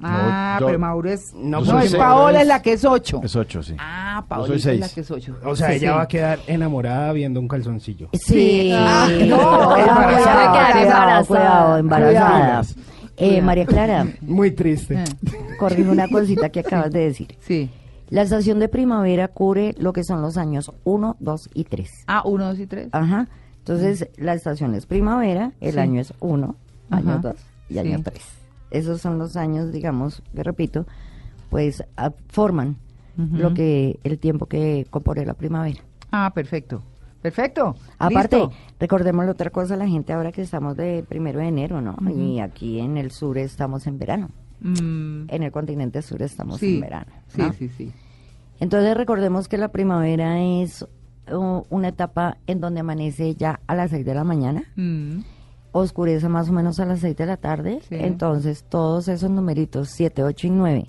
[0.05, 1.33] Ah, yo- pero Mauro es...
[1.35, 2.03] No, No, soy es seis.
[2.03, 3.21] Paola es la que es 8.
[3.23, 3.75] Es ocho, sí.
[3.79, 4.93] Ah, Paola soy es la seis.
[4.95, 5.37] que es 8.
[5.45, 8.09] O sea, ella va a quedar enamorada viendo un calzoncillo.
[8.13, 10.51] Sí, Ah, no, embarazada.
[10.51, 11.25] cuidado, Embarazada.
[11.25, 12.63] cuidado, embarazada.
[12.65, 12.65] Cuidado.
[13.17, 13.43] Eh.
[13.43, 14.95] María Clara, Muy triste.
[14.97, 15.05] Eh,
[15.59, 17.37] corrige una cosita que acabas de decir.
[17.47, 17.71] Sí.
[18.11, 21.91] La estación de primavera cubre lo que son los años 1, 2 y 3.
[22.09, 22.89] Ah, 1, 2 y 3.
[22.93, 23.29] Ajá.
[23.59, 25.79] Entonces, la estación es primavera, el Sí.
[25.79, 26.57] año es 1,
[26.93, 27.19] año Ajá.
[27.19, 27.37] 2
[27.69, 27.79] y Sí.
[27.81, 28.23] año 3.
[28.71, 30.87] Esos son los años, digamos, que repito,
[31.51, 32.77] pues ah, forman
[33.17, 35.81] lo que el tiempo que compone la primavera.
[36.11, 36.83] Ah, perfecto.
[37.21, 37.77] Perfecto.
[37.99, 38.53] Aparte, Listo.
[38.81, 41.97] recordemos otra cosa, la gente ahora que estamos de primero de enero, ¿no?
[42.11, 44.29] Y aquí en el sur estamos en verano.
[44.61, 47.13] Mm, En el continente sur estamos sí, en verano.
[47.29, 47.93] Sí, sí, sí.
[48.61, 50.87] Entonces recordemos que la primavera es
[51.31, 55.21] uh, una etapa en donde amanece ya a las 6 de la mañana, Mm,
[55.73, 57.97] oscurece más o menos a las 6 de la tarde, Sí.
[57.99, 60.87] entonces todos esos numeritos 7, 8 y 9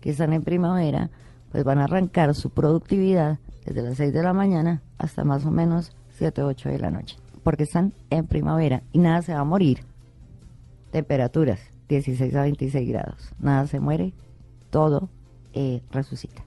[0.00, 1.10] que están en primavera,
[1.50, 5.50] pues van a arrancar su productividad desde las 6 de la mañana hasta más o
[5.50, 9.44] menos 7, 8 de la noche, porque están en primavera y nada se va a
[9.44, 9.80] morir.
[10.92, 14.12] Temperaturas 16 a 26 grados, nada se muere,
[14.70, 15.08] todo
[15.54, 16.42] eh, resucita.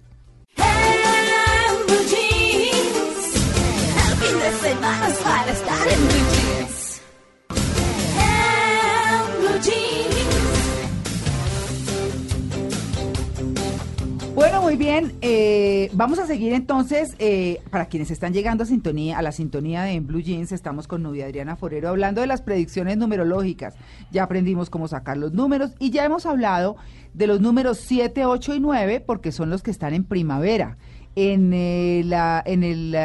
[14.40, 15.18] Bueno, muy bien.
[15.22, 19.82] eh, vamos a seguir entonces, eh, para quienes están llegando a sintonía, a la sintonía
[19.84, 23.76] de En Blue Jeans, estamos con Nubia Adriana Forero hablando de las predicciones numerológicas.
[24.12, 26.78] Ya aprendimos cómo sacar los números y ya hemos hablado
[27.14, 30.78] de los números 7, 8 y 9, porque son los que están en primavera.
[31.18, 32.96] En eh, la, en el,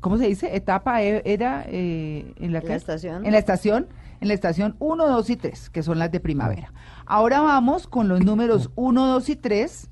[0.00, 0.56] ¿cómo se dice?
[0.56, 3.24] Etapa e- era eh, en la, La estación.
[3.24, 3.86] En la estación,
[4.20, 6.72] en la estación 1, 2 y 3, que son las de primavera.
[7.06, 9.90] Ahora vamos con los números 1, 2 y 3.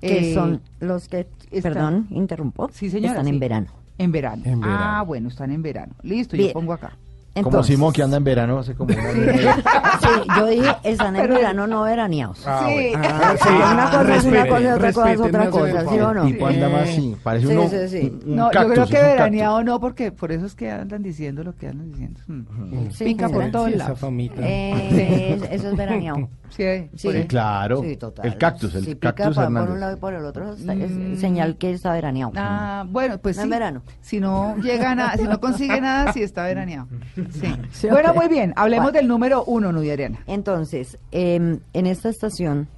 [0.00, 3.30] Que eh, son los que, está- perdón, interrumpo, Sí, señora, están sí.
[3.30, 3.66] en verano.
[3.98, 4.42] En verano.
[4.46, 4.78] En verano.
[4.80, 5.94] Ah, bueno, están en verano.
[6.02, 6.48] Listo, Bien.
[6.48, 6.96] yo pongo acá.
[7.34, 9.52] Como Entonces, Simón que anda en verano hace como un año y medio.
[9.54, 12.42] Sí, yo dije, están en verano no veraneados.
[12.44, 12.90] Ah, Sí.
[12.92, 13.08] bueno.
[13.08, 16.14] Ah, Sí, una cosa es una cosa y otra cosa es otra cosa, ¿sí o
[16.14, 16.22] no?
[16.24, 18.18] El tipo anda más así, parece Sí, uno, sí, sí.
[18.26, 21.54] un no, yo creo que veraneado no, porque por eso es que andan diciendo lo
[21.54, 22.20] que andan diciendo.
[22.26, 22.90] Mm.
[22.90, 23.98] Sí, Pica por todos Sí, esa lados.
[24.00, 24.42] famita.
[24.42, 26.28] Eh, es- eso es veraneado.
[26.48, 27.82] Sí, eh, Sí, Sí, claro.
[27.82, 28.24] Sí, total.
[28.24, 30.60] El cactus, el Si pica cactus por, por un lado y por el otro, es
[30.64, 31.16] Mm.
[31.16, 32.32] señal que está veraneado.
[32.36, 33.44] Ah, bueno, pues No sí.
[33.44, 33.82] en verano.
[34.00, 36.88] Si no llega nada, si no consigue nada, sí está veraneado.
[37.30, 37.46] Sí.
[37.72, 38.52] Sí, bueno, muy bien.
[38.56, 38.98] Hablemos Bueno.
[38.98, 40.20] del número uno, Nudia Ariana.
[40.26, 42.68] Entonces, em, en esta estación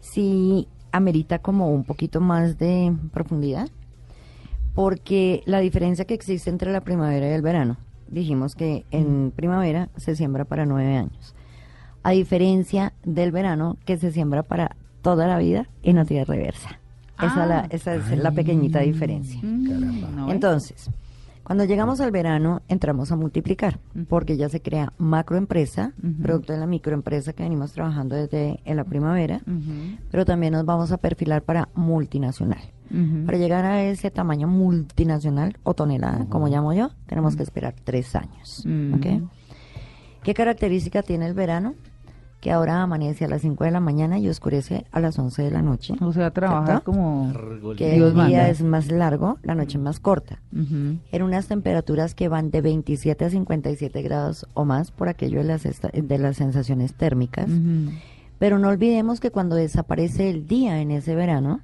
[0.00, 3.68] sí amerita como un poquito más de profundidad,
[4.74, 7.76] porque la diferencia que existe entre la primavera y el verano,
[8.08, 11.34] dijimos que en primavera se siembra para nueve años,
[12.02, 16.78] a diferencia del verano que se siembra para toda la vida en la tierra reversa.
[17.18, 17.46] Esa, Ah.
[17.46, 19.38] la- esa es la pequeñita diferencia.
[19.42, 20.32] Mm, no, eh.
[20.32, 20.90] Entonces,
[21.52, 26.66] cuando llegamos al verano, entramos a multiplicar, porque ya se crea macroempresa, producto de la
[26.66, 29.42] microempresa que venimos trabajando desde en la primavera,
[30.10, 32.62] pero también nos vamos a perfilar para multinacional.
[33.26, 38.16] Para llegar a ese tamaño multinacional o tonelada, como llamo yo, tenemos que esperar tres
[38.16, 38.62] años.
[38.64, 38.94] Mm.
[38.94, 39.06] ¿ok?
[40.22, 41.74] ¿Qué característica tiene el verano?
[42.42, 45.50] Que ahora amanece a las 5 de la mañana y oscurece a las 11 de
[45.52, 45.94] la noche.
[46.00, 46.84] O sea, trabajar ¿Cierto?
[46.84, 47.32] como
[47.76, 48.48] Que Dios el día manda.
[48.48, 50.40] es más largo, la noche más corta.
[50.52, 55.44] En unas temperaturas que van de 27 a 57 grados o más por aquello de
[55.44, 57.48] las, esta- de las sensaciones térmicas.
[58.40, 61.60] Pero no olvidemos que cuando desaparece el día en ese verano,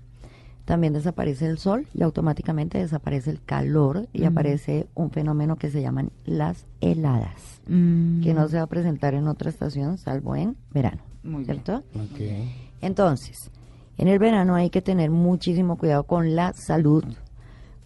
[0.69, 4.29] también desaparece el sol y automáticamente desaparece el calor y Ujú.
[4.33, 8.21] aparece un fenómeno que se llaman las heladas, Mm.
[8.21, 11.01] que no se va a presentar en otra estación salvo en verano.
[11.23, 11.63] Muy bien.
[11.65, 11.83] ¿Cierto?
[11.95, 12.21] Ok.
[12.83, 13.51] Entonces,
[13.97, 17.03] en el verano hay que tener muchísimo cuidado con la salud,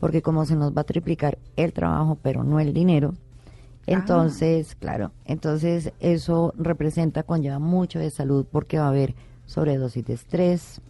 [0.01, 3.15] porque como se nos va a triplicar el trabajo, pero no el dinero,
[3.87, 9.15] entonces, claro, entonces eso representa, conlleva mucho de salud, porque va a haber
[9.47, 10.81] sobredosis de estrés,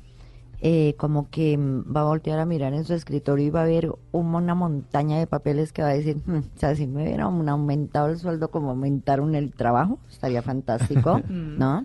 [0.64, 3.66] eh, como que mm, va a voltear a mirar en su escritorio y va a
[3.66, 7.02] ver un- una montaña de papeles que va a decir, "Hmm, o sea, si me
[7.02, 11.84] hubiera un aumentado el sueldo como aumentaron el trabajo, estaría fantástico, ¿no?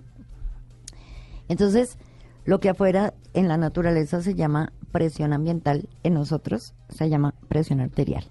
[1.50, 1.98] Entonces,
[2.46, 7.80] lo que afuera en la naturaleza se llama presión ambiental, en nosotros se llama presión
[7.82, 8.26] arterial.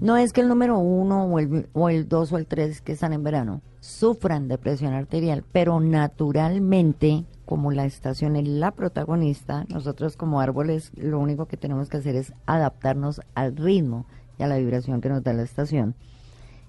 [0.00, 2.92] No es que el número uno o el, o el dos o el tres que
[2.92, 9.64] están en verano sufran de presión arterial, pero naturalmente, como la estación es la protagonista,
[9.68, 14.06] nosotros como árboles lo único que tenemos que hacer es adaptarnos al ritmo
[14.38, 15.96] y a la vibración que nos da la estación.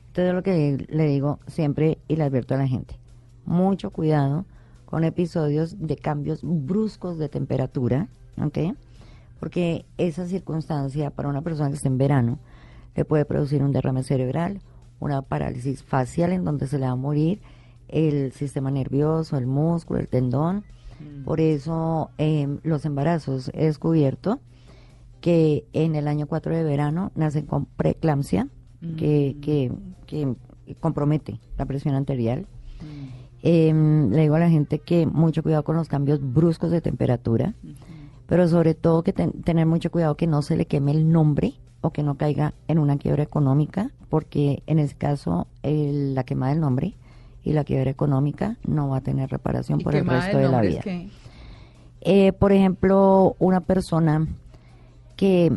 [0.07, 2.97] Entonces lo que le digo siempre y le advierto a la gente,
[3.45, 4.45] mucho cuidado
[4.85, 8.07] con episodios de cambios bruscos de temperatura,
[8.43, 8.75] ¿ok?
[9.39, 12.39] Porque esa circunstancia para una persona que está en verano
[12.95, 14.61] le puede producir un derrame cerebral,
[14.99, 17.39] una parálisis facial en donde se le va a morir
[17.91, 20.63] el sistema nervioso, el músculo, el tendón.
[21.25, 24.39] Por eso em, los embarazos he descubierto
[25.19, 28.47] que en el año 4 de verano nacen con preeclampsia,
[28.97, 29.71] que, que,
[30.07, 30.35] que
[30.79, 32.47] compromete la presión arterial.
[33.43, 37.55] Em, le digo a la gente que mucho cuidado con los cambios bruscos de temperatura,
[38.27, 41.55] pero sobre todo que ten- tener mucho cuidado que no se le queme el nombre
[41.81, 46.49] o que no caiga en una quiebra económica, porque en ese caso el- la quema
[46.49, 46.95] del nombre
[47.43, 50.61] y la quiebra económica no va a tener reparación ¿Y por el resto de la
[50.61, 50.81] vida.
[52.01, 54.27] Eh, por ejemplo, una persona
[55.15, 55.51] que,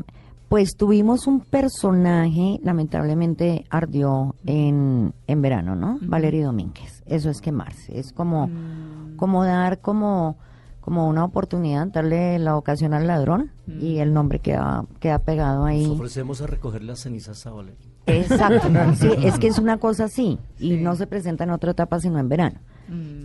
[0.48, 5.98] pues tuvimos un personaje, lamentablemente ardió en, en verano, ¿no?
[6.02, 7.02] Valerio Domínguez.
[7.06, 7.98] Eso es quemarse.
[7.98, 9.16] Es como, Mm.
[9.16, 10.36] como dar como,
[10.80, 15.82] como una oportunidad, darle la ocasión al ladrón y el nombre queda, queda pegado ahí.
[15.86, 17.88] Nos ofrecemos a recoger las cenizas a Valeria.
[18.06, 21.98] Exacto, sí, es que es una cosa así y no se presenta en otra etapa
[22.00, 22.58] sino en verano.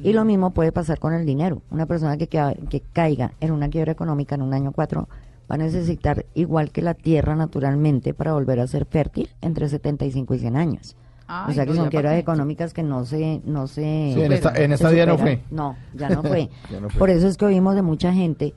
[0.04, 1.62] Y lo mismo puede pasar con el dinero.
[1.70, 5.10] Una persona que, ca- que caiga en una quiebra económica en un año 4
[5.52, 10.34] va a necesitar, igual que la tierra naturalmente, para volver a ser fértil entre 75
[10.36, 10.96] y 100 años.
[11.28, 13.42] Ay, o sea que son quiebras económicas que no se...
[13.46, 13.82] No se
[14.16, 15.42] Sí, en esta, en se esta vida no fue.
[15.52, 16.50] No, ya no fue.
[16.72, 16.98] Ya no fue.
[16.98, 18.54] Por eso es que oímos de mucha gente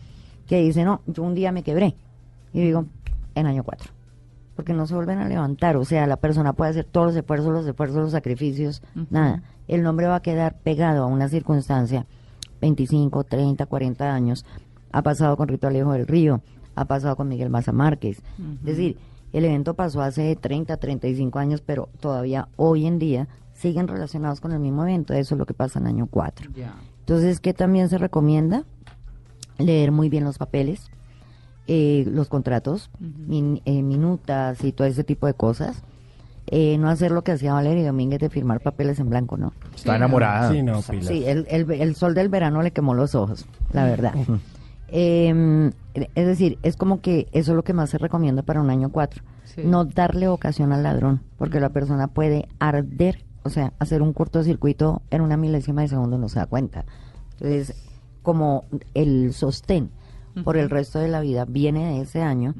[0.46, 1.96] que dice, no, yo un día me quebré.
[2.52, 2.85] Y digo,
[3.35, 3.90] en año 4.
[4.56, 5.76] Porque no se vuelven a levantar.
[5.76, 9.42] O sea, la persona puede hacer todos los esfuerzos, los esfuerzos, los sacrificios, nada.
[9.68, 12.06] El nombre va a quedar pegado a una circunstancia,
[12.60, 14.44] 25, 30, 40 años.
[14.92, 16.42] Ha pasado con Rito Alejo del Río,
[16.74, 18.22] ha pasado con Miguel Maza Márquez.
[18.60, 18.98] Es decir,
[19.32, 24.52] el evento pasó hace 30, 35 años, pero todavía hoy en día siguen relacionados con
[24.52, 25.14] el mismo evento.
[25.14, 26.50] Eso es lo que pasa en año 4.
[26.54, 26.74] Ya.
[27.00, 28.64] Entonces, ¿qué también se recomienda?
[29.58, 30.90] Leer muy bien los papeles,
[31.74, 35.82] eh, los contratos, min- eh, minutas y todo ese tipo de cosas.
[36.48, 39.54] Eh, no hacer lo que hacía Valeria Domínguez de firmar papeles en blanco, ¿no?
[39.74, 40.50] Está enamorada.
[40.52, 41.04] Sí, no, Pilar.
[41.06, 44.12] Sí, el, el- el sol del verano le quemó los ojos, la verdad.
[44.88, 45.70] Eh,
[46.14, 48.90] es decir, es como que eso es lo que más se recomienda para un año
[48.90, 49.22] 4.
[49.44, 49.62] Sí.
[49.64, 55.00] No darle ocasión al ladrón, porque la persona puede arder, o sea, hacer un cortocircuito
[55.11, 56.85] en una milésima de segundo y no se da cuenta.
[57.32, 57.74] Entonces,
[58.22, 59.90] como el sostén
[60.44, 62.54] por el resto de la vida viene de ese año,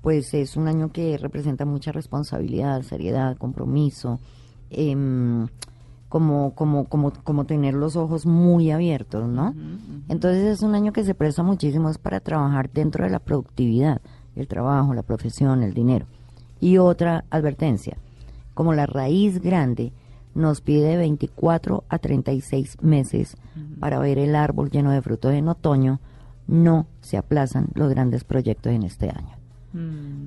[0.00, 4.18] pues es un año que representa mucha responsabilidad, seriedad, compromiso,
[4.70, 5.46] em,
[6.08, 9.54] como, como, como, como tener los ojos muy abiertos, ¿no?
[10.08, 14.02] Entonces es un año que se presta muchísimo es para trabajar dentro de la productividad,
[14.36, 16.06] el trabajo, la profesión, el dinero.
[16.60, 17.96] Y otra advertencia,
[18.54, 19.92] como la raíz grande
[20.34, 23.36] nos pide 24 a 36 meses
[23.80, 26.00] para ver el árbol lleno de frutos en otoño,
[26.46, 29.36] no se aplazan los grandes proyectos en este año.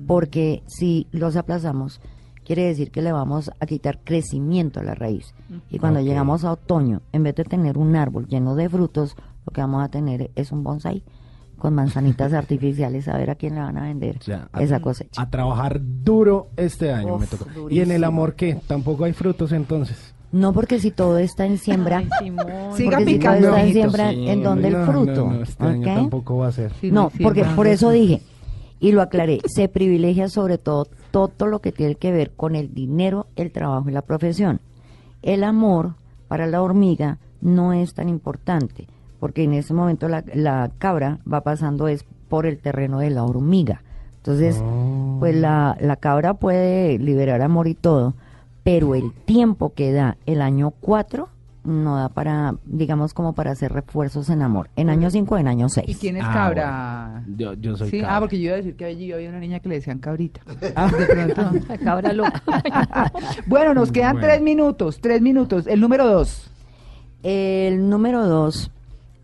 [0.06, 2.00] Porque si los aplazamos,
[2.44, 5.34] quiere decir que le vamos a quitar crecimiento a la raíz.
[5.70, 9.52] Y cuando llegamos a otoño, en vez de tener un árbol lleno de frutos, lo
[9.52, 11.02] que vamos a tener es un bonsai
[11.58, 14.18] con manzanitas artificiales, a ver a quién le van a vender
[14.52, 15.22] a- esa cosecha.
[15.22, 17.70] A trabajar duro este año Uf, me tocó.
[17.70, 18.60] ¿Y en el amor qué?
[18.66, 20.12] ¿Tampoco hay frutos entonces?
[20.32, 22.32] No porque si todo está en siembra, Ay.
[22.76, 25.26] Siga si todo está en siembra, Sí, ¿en dónde no, el fruto?
[25.30, 26.72] no, este tampoco va a ser.
[26.80, 28.20] Sí, No, porque por eso dije,
[28.80, 32.74] y lo aclaré, se privilegia sobre todo todo lo que tiene que ver con el
[32.74, 34.60] dinero, el trabajo y la profesión.
[35.22, 35.94] El amor
[36.28, 38.86] para la hormiga no es tan importante,
[39.18, 43.24] porque en ese momento la, la cabra va pasando es por el terreno de la
[43.24, 43.82] hormiga.
[44.18, 45.16] Entonces, Oh.
[45.20, 48.12] pues la, la cabra puede liberar amor y todo,
[48.66, 51.28] pero el tiempo que da el año 4
[51.64, 54.70] no da para, digamos, como para hacer refuerzos en amor.
[54.76, 55.88] En año 5, en año 6.
[55.88, 57.24] ¿Y quién es Ah, cabra?
[57.36, 58.16] Yo, yo soy Sí, cabra.
[58.16, 60.40] ah, porque yo iba a decir que allí había una niña que le decían cabrita.
[60.76, 61.42] Ah, de pronto.
[61.68, 62.42] La cabra loca.
[63.46, 64.26] bueno, nos quedan Bueno.
[64.28, 65.66] tres minutos, tres minutos.
[65.68, 66.50] El número dos.
[67.22, 68.70] El número 2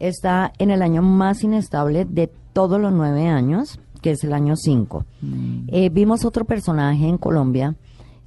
[0.01, 4.57] está en el año más inestable de todos los nueve años, que es el año
[4.57, 5.05] 5.
[5.69, 7.77] Eh, vimos otro personaje en Colombia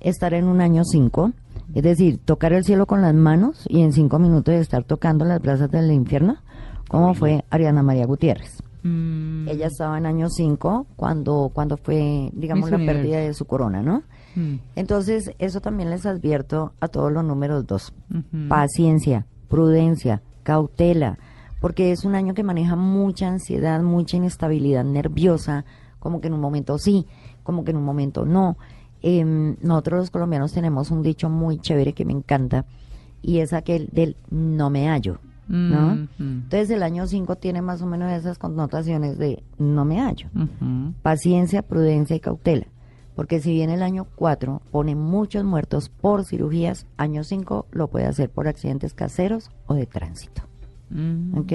[0.09, 1.31] estar en un año 5,
[1.73, 5.39] es decir, tocar el cielo con las manos y en cinco minutos estar tocando las
[5.39, 6.37] plazas del infierno,
[6.87, 8.61] como fue Ariana María Gutiérrez.
[8.83, 13.01] Mm, Ella estaba en año 5 cuando, cuando fue, digamos, la Universo.
[13.01, 14.03] pérdida de su corona, ¿no?
[14.35, 17.93] mm, Entonces, eso también les advierto a todos los números dos.
[18.47, 21.17] Paciencia, prudencia, cautela,
[21.61, 25.65] porque es un año que maneja mucha ansiedad, mucha inestabilidad nerviosa,
[25.99, 27.07] como que en un momento sí,
[27.41, 28.57] como que en un momento no.
[29.07, 32.65] Em, nosotros los colombianos tenemos un dicho muy chévere que me encanta
[33.21, 35.95] y es aquel del no me hallo, ¿no?
[35.95, 39.99] Mm, mm, Entonces el año 5 tiene más o menos esas connotaciones de no me
[39.99, 40.27] hallo.
[40.35, 40.93] ujú.
[41.03, 42.65] Paciencia, prudencia y cautela.
[43.15, 48.07] Porque si bien el año 4 pone muchos muertos por cirugías, año 5 lo puede
[48.07, 50.41] hacer por accidentes caseros o de tránsito.
[50.89, 51.37] Mm.
[51.37, 51.51] ¿Ok?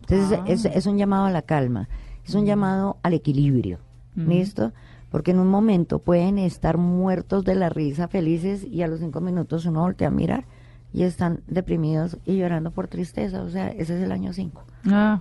[0.00, 0.44] Entonces Ah.
[0.48, 1.88] es, es un llamado a la calma,
[2.26, 3.78] es un llamado al equilibrio.
[4.16, 4.72] ¿Listo?
[5.10, 9.20] Porque en un momento pueden estar muertos de la risa, felices, y a los cinco
[9.20, 10.44] minutos uno voltea a mirar
[10.92, 13.42] y están deprimidos y llorando por tristeza.
[13.42, 14.62] O sea, ese es el año 5.
[14.86, 15.20] Ah.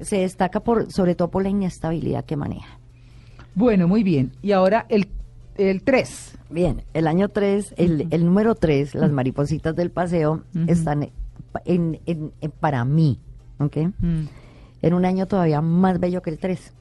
[0.00, 2.78] Se destaca por, sobre todo por la inestabilidad que maneja.
[3.54, 4.32] Bueno, muy bien.
[4.42, 5.08] Y ahora el,
[5.56, 6.38] el 3.
[6.50, 11.08] Bien, el año 3, el, el número 3, las maripositas del paseo, están
[11.64, 13.18] en, en- en- para mí,
[13.58, 13.76] ¿ok?
[13.98, 14.24] Mm.
[14.82, 16.72] En un año todavía más bello que el 3.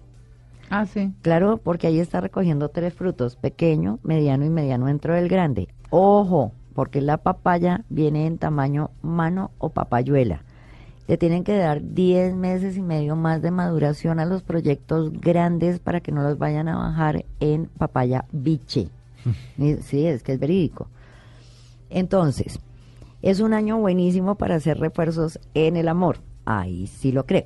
[0.70, 1.14] Ah, sí.
[1.22, 5.68] Claro, porque ahí está recogiendo tres frutos, pequeño, mediano y mediano dentro del grande.
[5.90, 10.44] Ojo, porque la papaya viene en tamaño mano o papayuela.
[11.08, 15.80] Le tienen que dar 10 meses y medio más de maduración a los proyectos grandes
[15.80, 18.90] para que no los vayan a bajar en papaya biche.
[19.82, 20.88] Sí, es que es verídico.
[21.90, 22.60] Entonces,
[23.22, 26.18] es un año buenísimo para hacer refuerzos en el amor.
[26.46, 27.46] Ahí sí lo creo.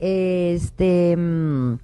[0.00, 1.74] Este mm,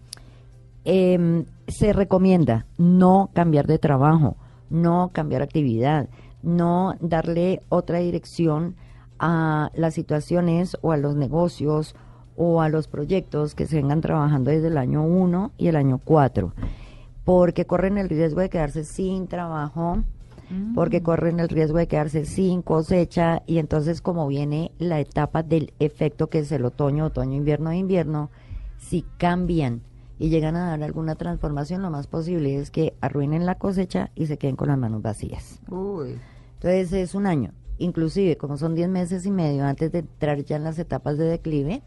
[0.90, 4.37] em, se recomienda no cambiar de trabajo,
[4.70, 6.09] no cambiar actividad,
[6.42, 8.74] no darle otra dirección
[9.18, 11.94] a las situaciones o a los negocios
[12.37, 16.01] o a los proyectos que se vengan trabajando desde el año 1 y el año
[16.03, 16.55] 4,
[17.22, 19.98] porque corren el riesgo de quedarse sin trabajo,
[20.74, 25.74] porque corren el riesgo de quedarse sin cosecha y entonces como viene la etapa del
[25.81, 28.31] efecto que es el otoño, otoño, invierno, invierno,
[28.79, 29.83] si cambian
[30.19, 34.27] y llegan a dar alguna transformación, lo más posible es que arruinen la cosecha y
[34.27, 35.61] se queden con las manos vacías.
[35.71, 36.19] Uy.
[36.55, 40.57] Entonces es un año, inclusive como son 10 meses y medio antes de entrar ya
[40.57, 41.83] en las etapas de declive,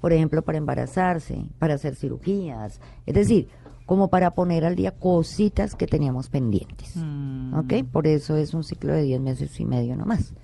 [0.00, 3.48] por ejemplo, para embarazarse, para hacer cirugías, es decir,
[3.86, 6.96] como para poner al día cositas que teníamos pendientes.
[6.96, 7.54] Mm.
[7.54, 7.72] ¿Ok?
[7.92, 10.34] Por eso es un ciclo de 10 meses y medio nomás.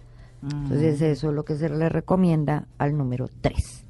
[0.42, 3.84] Entonces eso es lo que se le recomienda al número 3.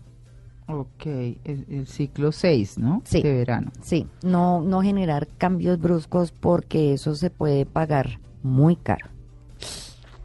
[0.72, 3.02] Ok, el, el ciclo 6, ¿no?
[3.04, 3.22] Sí.
[3.22, 3.70] De verano.
[3.82, 9.06] Sí, no, no generar cambios bruscos porque eso se puede pagar muy caro.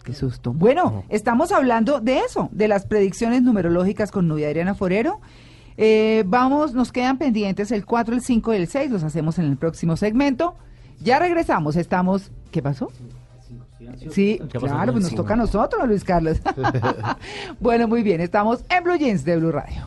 [0.03, 0.53] Qué susto.
[0.53, 5.19] Bueno, estamos hablando de eso, de las predicciones numerológicas con Nubia Adriana Forero.
[5.77, 9.45] Eh, vamos, nos quedan pendientes el 4, el 5 y el 6, los hacemos en
[9.45, 10.55] el próximo segmento.
[11.01, 12.31] Ya regresamos, estamos...
[12.51, 12.91] ¿Qué pasó?
[14.11, 16.39] Sí, ¿Qué pasó claro, pues nos toca a nosotros, Luis Carlos.
[17.59, 19.85] bueno, muy bien, estamos en Blue Jeans de Blue Radio.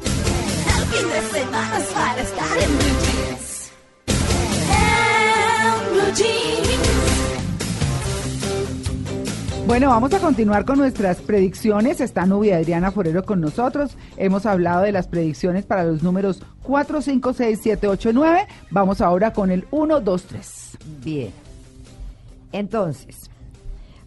[0.90, 3.72] El fin de semana es para estar en Blue Jeans.
[4.68, 6.68] En Blue Jeans.
[9.66, 12.01] Bueno, vamos a continuar con nuestras predicciones.
[12.01, 13.96] Está Nubia Adriana Forero con nosotros.
[14.16, 18.46] Hemos hablado de las predicciones para los números 4, 5, 6, 7, 8, 9.
[18.70, 20.79] Vamos ahora con el 1, 2, 3.
[21.05, 21.31] Bien.
[22.53, 23.29] Entonces,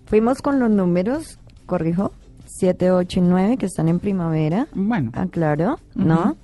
[0.08, 2.12] fuimos con los números, corrijo,
[2.48, 4.68] 7, 8 y 9 que están en primavera.
[4.74, 6.36] Bueno, Ah, claro, ¿no?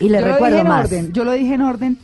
[0.00, 0.84] Y le recuerdo dije en más.
[0.86, 1.12] orden.
[1.12, 1.98] Yo lo dije en orden.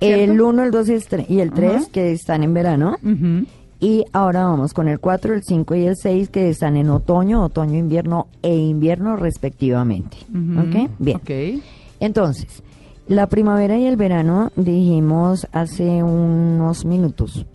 [0.00, 0.46] El ¿cierto?
[0.48, 1.84] 1, el 2 y el tre- y el 3 Ajá.
[1.92, 2.96] que están en verano.
[3.02, 3.46] Ujú.
[3.80, 7.42] Y ahora vamos con el 4, el 5 y el 6 que están en otoño,
[7.44, 10.16] otoño, invierno e invierno respectivamente.
[10.30, 10.60] Ujú.
[10.60, 10.90] ¿Ok?
[10.98, 11.16] Bien.
[11.16, 11.62] Ok.
[11.98, 12.62] Entonces,
[13.08, 17.46] la primavera y el verano dijimos hace unos minutos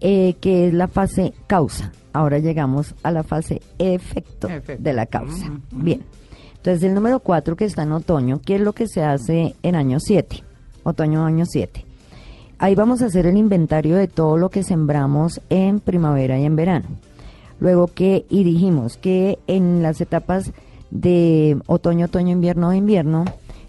[0.00, 1.92] eh, que es la fase causa.
[2.12, 4.82] Ahora llegamos a la fase efecto, Efecto.
[4.82, 5.50] de la causa.
[5.70, 6.02] Bien.
[6.66, 9.76] Entonces, el número 4 que está en otoño, ¿qué es lo que se hace en
[9.76, 10.42] año 7?
[10.82, 11.84] Otoño, año 7.
[12.58, 16.56] Ahí vamos a hacer el inventario de todo lo que sembramos en primavera y en
[16.56, 16.86] verano.
[17.60, 20.50] Luego que, y dijimos que en las etapas
[20.90, 23.26] de otoño, otoño, invierno, invierno,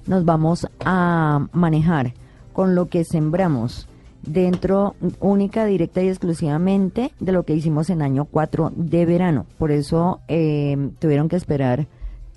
[0.08, 2.16] nos vamos a manejar
[2.52, 3.88] con lo que sembramos
[4.24, 9.46] dentro única, directa y exclusivamente de lo que hicimos en año 4 de verano.
[9.60, 11.86] Por eso eh, tuvieron que esperar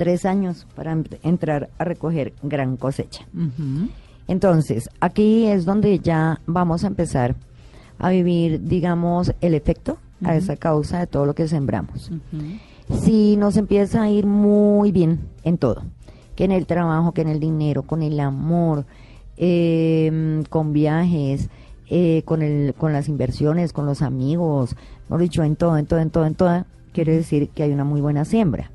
[0.01, 3.27] tres años para em- entrar a recoger gran cosecha.
[4.29, 7.35] Entonces, aquí es donde ya vamos a empezar
[7.99, 12.11] a vivir, digamos, el efecto a esa causa de todo lo que sembramos.
[13.03, 15.83] Si nos empieza a ir muy bien en todo,
[16.35, 18.87] que en el trabajo, que en el dinero, con el amor,
[19.37, 21.51] eh, con viajes,
[21.91, 24.77] eh, con, el, con las inversiones, con los amigos,
[25.09, 27.85] mejor dicho, en todo, en todo, en todo, en todo, quiere decir que hay una
[27.85, 28.71] muy buena siembra.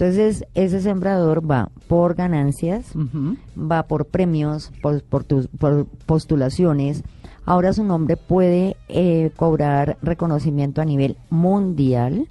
[0.00, 2.92] Entonces, ese sembrador va por ganancias,
[3.58, 7.02] va por premios, por, por, tus- por postulaciones.
[7.44, 12.28] Ahora su nombre puede eh, cobrar reconocimiento a nivel mundial.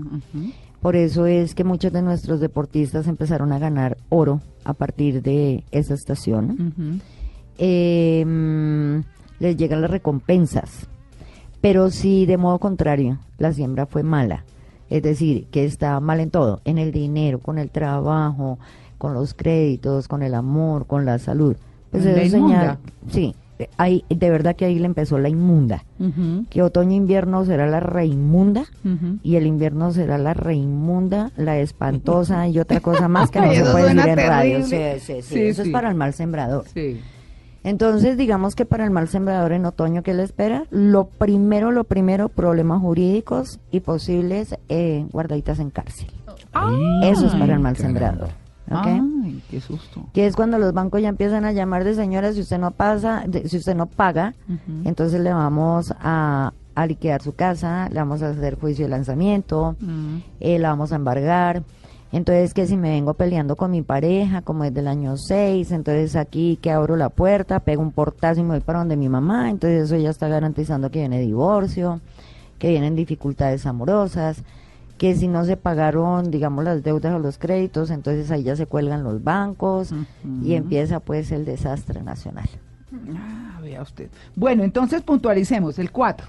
[0.00, 0.52] Ujú.
[0.80, 5.64] Por eso es que muchos de nuestros deportistas empezaron a ganar oro a partir de
[5.70, 7.00] esa estación.
[7.58, 9.02] Eh,
[9.38, 10.88] les llegan las recompensas.
[11.60, 14.44] Pero si de modo contrario la siembra fue mala,
[14.94, 18.58] es decir, que está mal en todo, en el dinero, con el trabajo,
[18.96, 21.56] con los créditos, con el amor, con la salud,
[21.90, 22.78] pues La eso
[23.10, 23.34] sí,
[23.76, 25.84] ahí, de verdad que ahí le empezó la inmunda,
[26.48, 29.18] que otoño-invierno será la reimunda Ujú.
[29.24, 33.64] y el invierno será la reimunda, la espantosa y otra cosa más que no se
[33.64, 34.64] puede decir en radio.
[34.64, 36.66] Sí, sí, sí, eso es para el mal sembrador.
[36.72, 37.00] Sí.
[37.64, 40.64] Entonces, digamos que para el mal sembrador en otoño, ¿qué le espera?
[40.70, 46.08] Lo primero, lo primero, problemas jurídicos y posibles eh, guardaditas en cárcel.
[47.02, 48.28] Eso es para el mal sembrador.
[48.70, 50.06] Ay, qué susto.
[50.14, 53.24] Que es cuando los bancos ya empiezan a llamar de señora, si usted no pasa,
[53.26, 54.34] de- si usted no paga,
[54.84, 59.76] entonces le vamos a, a liquidar su casa, le vamos a hacer juicio de lanzamiento,
[59.80, 60.16] Mm.
[60.40, 61.62] eh, la vamos a embargar.
[62.14, 66.14] Entonces, que si me vengo peleando con mi pareja, como es del año 6, entonces
[66.14, 69.50] aquí que abro la puerta, pego un portazo y me voy para donde mi mamá,
[69.50, 72.00] entonces eso ya está garantizando que viene divorcio,
[72.60, 74.44] que vienen dificultades amorosas,
[74.96, 78.66] que si no se pagaron, digamos, las deudas o los créditos, entonces ahí ya se
[78.66, 79.92] cuelgan los bancos
[80.40, 82.48] y empieza pues el desastre nacional.
[83.16, 84.08] Ah, vea usted.
[84.36, 86.28] Bueno, entonces puntualicemos el 4.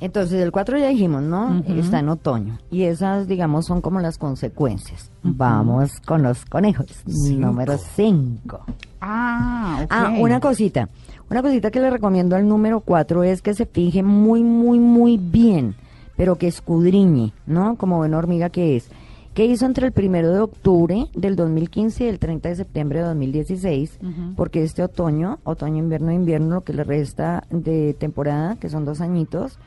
[0.00, 1.62] Entonces, el 4 ya dijimos, ¿no?
[1.66, 2.58] Está en otoño.
[2.70, 5.10] Y esas, digamos, son como las consecuencias.
[5.22, 6.86] Vamos con los conejos.
[7.06, 8.60] Número 5.
[9.00, 9.86] Ah.
[9.88, 10.88] Ah, una cosita.
[11.30, 15.16] Una cosita que le recomiendo al número 4 es que se fije muy, muy, muy
[15.16, 15.74] bien,
[16.16, 17.76] pero que escudriñe, ¿no?
[17.76, 18.90] Como buena hormiga que es.
[19.34, 23.04] ¿Qué hizo entre el primero de octubre del 2015 y el 30 de septiembre de
[23.06, 23.98] 2016?
[24.00, 24.34] Ujú.
[24.34, 29.02] Porque este otoño, otoño, invierno, invierno, lo que le resta de temporada, que son dos
[29.02, 29.58] añitos,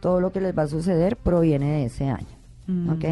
[0.00, 2.26] todo lo que les va a suceder proviene de ese año.
[2.66, 2.90] Mm.
[2.90, 3.04] ¿Ok?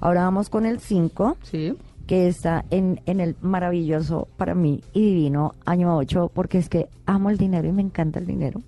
[0.00, 1.74] Ahora vamos con el 5 Sí.
[2.06, 6.88] que está en, en el maravilloso para mí y divino año 8, porque es que
[7.06, 8.60] amo el dinero y me encanta el dinero.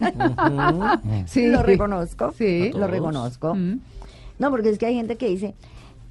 [1.26, 1.46] Sí.
[1.48, 2.32] Lo reconozco.
[2.32, 2.70] Sí.
[2.74, 3.54] Lo reconozco.
[3.54, 3.80] Mm.
[4.38, 5.54] No, porque es que hay gente que dice,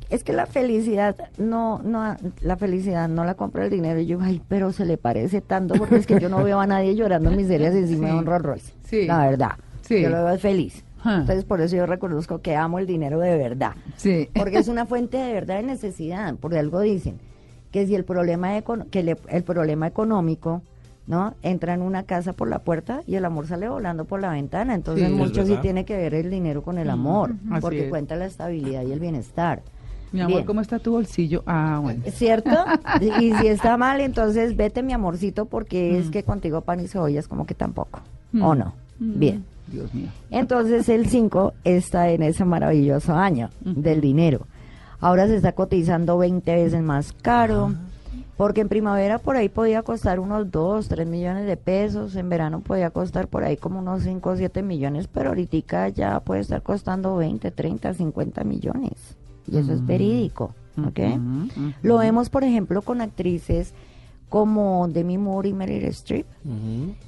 [0.09, 3.99] es que la felicidad no, no, la felicidad no la compra el dinero.
[3.99, 6.67] Y yo, ay, pero se le parece tanto, porque es que yo no veo a
[6.67, 8.13] nadie llorando miserias encima Sí.
[8.13, 8.73] de un Rolls Royce.
[8.83, 9.05] Sí.
[9.07, 9.51] La verdad.
[9.85, 10.01] Sí.
[10.01, 10.83] Yo lo veo feliz.
[11.03, 11.17] Ah.
[11.21, 13.73] Entonces, por eso yo reconozco que amo el dinero de verdad.
[13.95, 14.29] Sí.
[14.33, 16.33] Porque es una fuente de verdad de necesidad.
[16.35, 17.19] Por algo dicen
[17.71, 20.61] que si el problema, econo- que le- el problema económico
[21.07, 21.35] ¿no?
[21.43, 24.73] entra en una casa por la puerta y el amor sale volando por la ventana.
[24.73, 25.13] Entonces, Sí.
[25.13, 28.91] Mucho sí tiene que ver el dinero con el amor, porque cuenta la estabilidad y
[28.91, 29.61] el bienestar.
[30.11, 30.45] Mi amor, Bien.
[30.47, 31.43] ¿cómo está tu bolsillo?
[31.45, 32.01] Ah, bueno.
[32.05, 32.49] ¿Es ¿Cierto?
[33.21, 37.27] y si está mal, entonces vete, mi amorcito, porque es que contigo pan y cebollas
[37.27, 37.99] como que tampoco.
[38.31, 38.41] Mm.
[38.41, 38.73] ¿O no?
[38.97, 39.45] Bien.
[39.67, 40.09] Dios mío.
[40.31, 44.47] Entonces el 5 está en ese maravilloso año del dinero.
[44.99, 47.73] Ahora se está cotizando 20 veces más caro,
[48.37, 52.61] porque en primavera por ahí podía costar unos 2, 3 millones de pesos, en verano
[52.61, 56.61] podía costar por ahí como unos 5 o 7 millones, pero ahorita ya puede estar
[56.61, 59.15] costando 20, 30, 50 millones.
[59.47, 60.99] Y eso es verídico, ¿ok?
[60.99, 61.73] Ujú, ujú.
[61.83, 63.73] Lo vemos, por ejemplo, con actrices
[64.27, 66.25] como Demi Moore y Meryl Streep,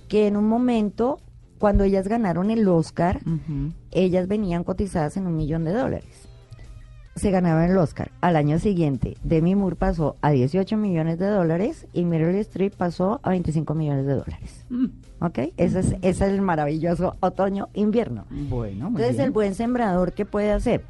[0.07, 1.19] que en un momento,
[1.59, 3.19] cuando ellas ganaron el Oscar,
[3.91, 6.27] ellas venían cotizadas en un millón de dólares.
[7.15, 8.11] Se ganaban el Oscar.
[8.21, 13.19] Al año siguiente, Demi Moore pasó a 18 millones de dólares y Meryl Streep pasó
[13.23, 14.65] a 25 millones de dólares.
[14.69, 14.85] Mm.
[15.21, 15.39] ¿Ok?
[15.57, 18.25] Ese es, ese es el maravilloso otoño-invierno.
[18.29, 19.25] Bueno, muy Entonces, bien.
[19.25, 20.83] el buen sembrador, ¿qué puede hacer?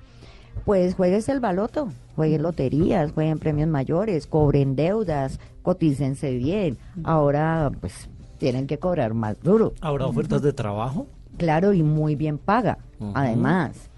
[0.65, 1.87] Pues juegues el baloto,
[2.17, 6.77] jueguen loterías, jueguen premios mayores, cobren deudas, cotícense bien.
[7.05, 9.73] Ahora, pues, tienen que cobrar más duro.
[9.81, 11.07] ¿Habrá ofertas de trabajo?
[11.37, 12.79] Claro, y muy bien paga,
[13.13, 13.89] además.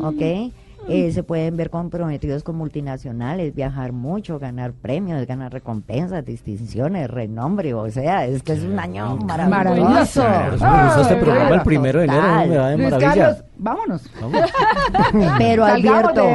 [0.00, 0.52] ¿Ok?
[0.88, 7.74] Eh, se pueden ver comprometidos con multinacionales, viajar mucho, ganar premios, ganar recompensas, distinciones, renombre.
[7.74, 9.50] O sea, es que es un año maravilloso.
[9.50, 10.22] Maravilloso.
[10.52, 13.14] Gusta este Ay, programa el primero de enero, me va de Luis maravilla.
[13.14, 14.10] Carlos, vámonos.
[15.38, 16.26] Pero Alberto,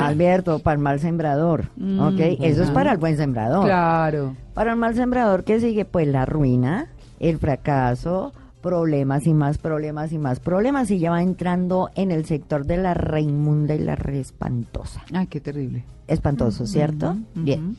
[0.00, 1.64] Alberto, para el mal sembrador,
[2.00, 2.20] ¿ok?
[2.40, 3.64] Eso es para el buen sembrador.
[3.64, 4.36] Claro.
[4.54, 5.84] Para el mal sembrador, ¿qué sigue?
[5.84, 6.86] Pues la ruina,
[7.18, 8.32] el fracaso,
[8.64, 10.90] problemas y más problemas y más problemas.
[10.90, 15.02] Y ya va entrando en el sector de la reimunda y la re espantosa.
[15.12, 15.84] Ay, qué terrible.
[16.08, 17.14] Espantoso, ¿cierto?
[17.34, 17.76] Bien.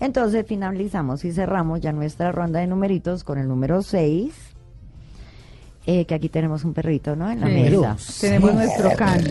[0.00, 4.34] Entonces finalizamos y cerramos ya nuestra ronda de numeritos con el número 6.
[6.06, 7.30] que aquí tenemos un perrito, ¿no?
[7.30, 7.52] En la Sí.
[7.54, 7.96] mesa.
[8.20, 9.22] Tenemos nuestro can.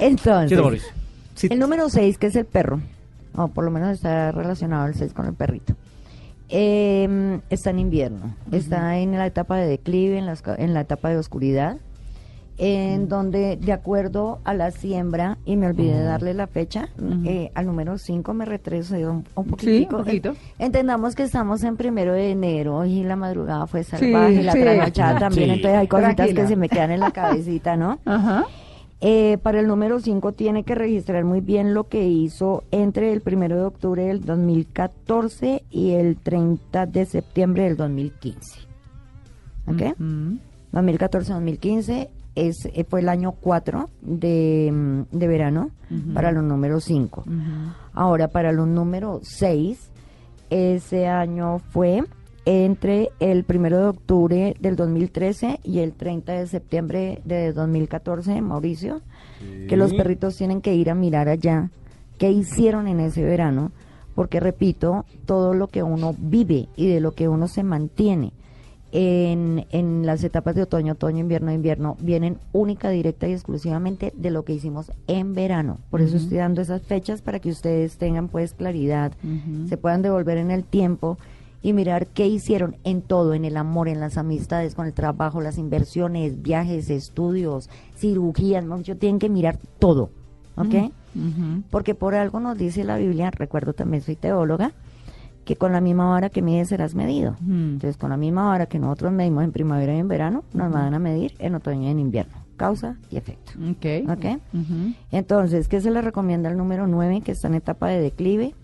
[0.00, 0.82] Entonces,
[1.50, 2.80] el número 6, que es el perro,
[3.36, 5.74] o por lo menos está relacionado el 6 con el perrito,
[6.48, 11.08] eh, está en invierno, está en la etapa de declive, en, ca- en la etapa
[11.08, 11.76] de oscuridad,
[12.56, 16.88] en donde de acuerdo a la siembra, y me olvidé darle la fecha,
[17.24, 19.96] eh, al número 5 me retrocedió un, un poquitico.
[19.96, 20.34] un poquito.
[20.60, 24.60] Entendamos que estamos en primero de enero y la madrugada fue salvaje, la sí.
[24.60, 25.54] trasnochada también, Sí.
[25.56, 26.42] entonces hay cositas Tranquila.
[26.42, 27.98] que se me quedan en la cabecita, ¿no?
[28.04, 28.44] Ajá.
[29.06, 33.22] Eh, para el número 5 tiene que registrar muy bien lo que hizo entre el
[33.22, 38.60] 1 de octubre del 2014 y el 30 de septiembre del 2015.
[39.66, 39.98] ¿Ok?
[39.98, 40.36] Mm.
[40.72, 45.70] 2014-2015 es, eh, fue el año 4 de, mm, de verano
[46.14, 47.24] para los números 5.
[47.92, 49.90] Ahora, para los números 6,
[50.48, 52.04] ese año fue
[52.46, 59.00] entre el 1 de octubre del 2013 y el 30 de septiembre de 2014, Mauricio,
[59.68, 61.70] que los perritos tienen que ir a mirar allá
[62.18, 63.72] qué hicieron en ese verano,
[64.14, 68.32] porque repito, todo lo que uno vive y de lo que uno se mantiene
[68.92, 74.30] en, en las etapas de otoño, otoño, invierno, invierno, vienen única, directa y exclusivamente de
[74.30, 75.78] lo que hicimos en verano.
[75.90, 79.12] Por eso estoy dando esas fechas para que ustedes tengan pues claridad,
[79.68, 81.18] se puedan devolver en el tiempo
[81.64, 85.40] y mirar qué hicieron en todo, en el amor, en las amistades, con el trabajo,
[85.40, 90.10] las inversiones, viajes, estudios, cirugías, mucho tienen que mirar todo,
[90.56, 90.74] ¿ok?
[91.14, 91.62] Ujú.
[91.70, 94.72] Porque por algo nos dice la Biblia, recuerdo también soy teóloga,
[95.46, 97.32] que con la misma vara que mides serás medido.
[97.42, 97.52] Ujú.
[97.52, 100.92] Entonces, con la misma vara que nosotros medimos en primavera y en verano, nos van
[100.92, 102.34] a medir en otoño y en invierno.
[102.58, 103.52] Causa y efecto.
[103.70, 104.10] Ok.
[104.10, 104.38] ¿Ok?
[104.52, 104.94] Ujú.
[105.12, 108.54] Entonces, ¿qué se le recomienda al número 9, que está en etapa de declive?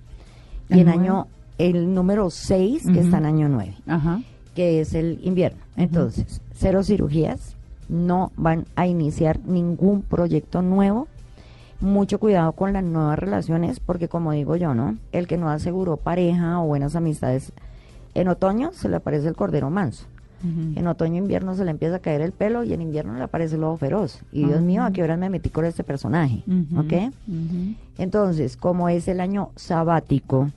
[0.68, 1.26] Y ¿El en año,
[1.68, 4.20] el número 6, que está en año 9, Ajá.
[4.54, 5.60] que es el invierno.
[5.76, 7.54] Entonces, cero cirugías,
[7.88, 11.08] no van a iniciar ningún proyecto nuevo.
[11.80, 14.96] Mucho cuidado con las nuevas relaciones, porque como digo yo, ¿no?
[15.12, 17.52] El que no aseguró pareja o buenas amistades,
[18.14, 20.06] en otoño se le aparece el cordero manso.
[20.74, 23.22] En otoño e invierno se le empieza a caer el pelo y en invierno le
[23.24, 24.20] aparece el lobo feroz.
[24.32, 26.42] Y Dios mío, ¿a qué hora me metí con este personaje?
[26.78, 27.12] ¿Ok?
[27.98, 30.50] Entonces, como es el año sabático,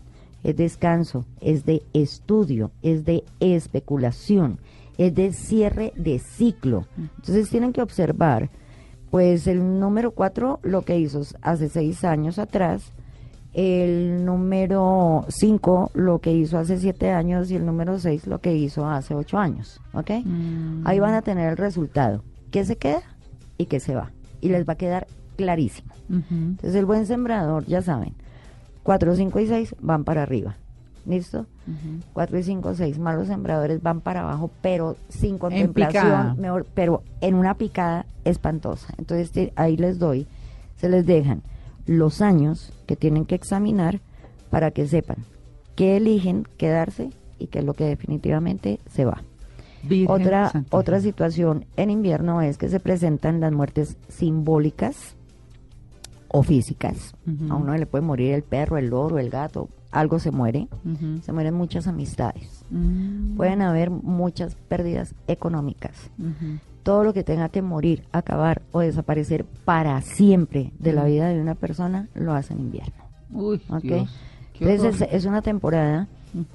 [0.44, 4.60] es descanso, es de estudio, es de especulación,
[4.98, 6.86] es de cierre de ciclo.
[6.98, 8.50] Entonces tienen que observar,
[9.10, 12.92] pues el número 4 lo que hizo hace seis años atrás,
[13.54, 18.56] el número 5 lo que hizo hace siete años y el número 6 lo que
[18.56, 19.80] hizo hace ocho años.
[19.94, 20.10] ¿Ok?
[20.26, 20.86] Mm.
[20.86, 23.04] Ahí van a tener el resultado, qué se queda
[23.58, 24.12] y qué se va.
[24.42, 25.94] Y les va a quedar clarísimo.
[26.10, 28.14] Entonces el buen sembrador, ya saben,
[28.84, 30.56] 4, 5 y 6 van para arriba.
[31.06, 31.40] ¿Listo?
[31.68, 32.00] Ujú.
[32.14, 36.02] 4 y 5, 6 malos sembradores van para abajo, pero sin contemplación,
[36.38, 38.94] mejor, pero en una picada espantosa.
[38.98, 40.28] Entonces te- ahí les doy,
[40.78, 41.42] se les dejan
[41.86, 44.00] los años que tienen que examinar
[44.50, 45.18] para que sepan
[45.76, 47.10] qué eligen quedarse
[47.40, 49.24] y qué es lo que definitivamente se va.
[49.84, 55.16] Virgen Otra, otra situación en invierno es que se presentan las muertes simbólicas
[56.34, 57.14] o físicas.
[57.48, 60.68] A uno le puede morir el perro, el loro, el gato, algo se muere.
[61.22, 62.66] Se mueren muchas amistades.
[62.72, 63.38] Mm.
[63.38, 66.10] Pueden haber muchas pérdidas económicas.
[66.82, 71.40] Todo lo que tenga que morir, acabar o desaparecer para siempre de la vida de
[71.40, 73.04] una persona lo hace en invierno.
[73.32, 73.84] Uy, ¿ok?
[73.84, 74.10] Dios,
[74.54, 76.08] qué Entonces es, es una temporada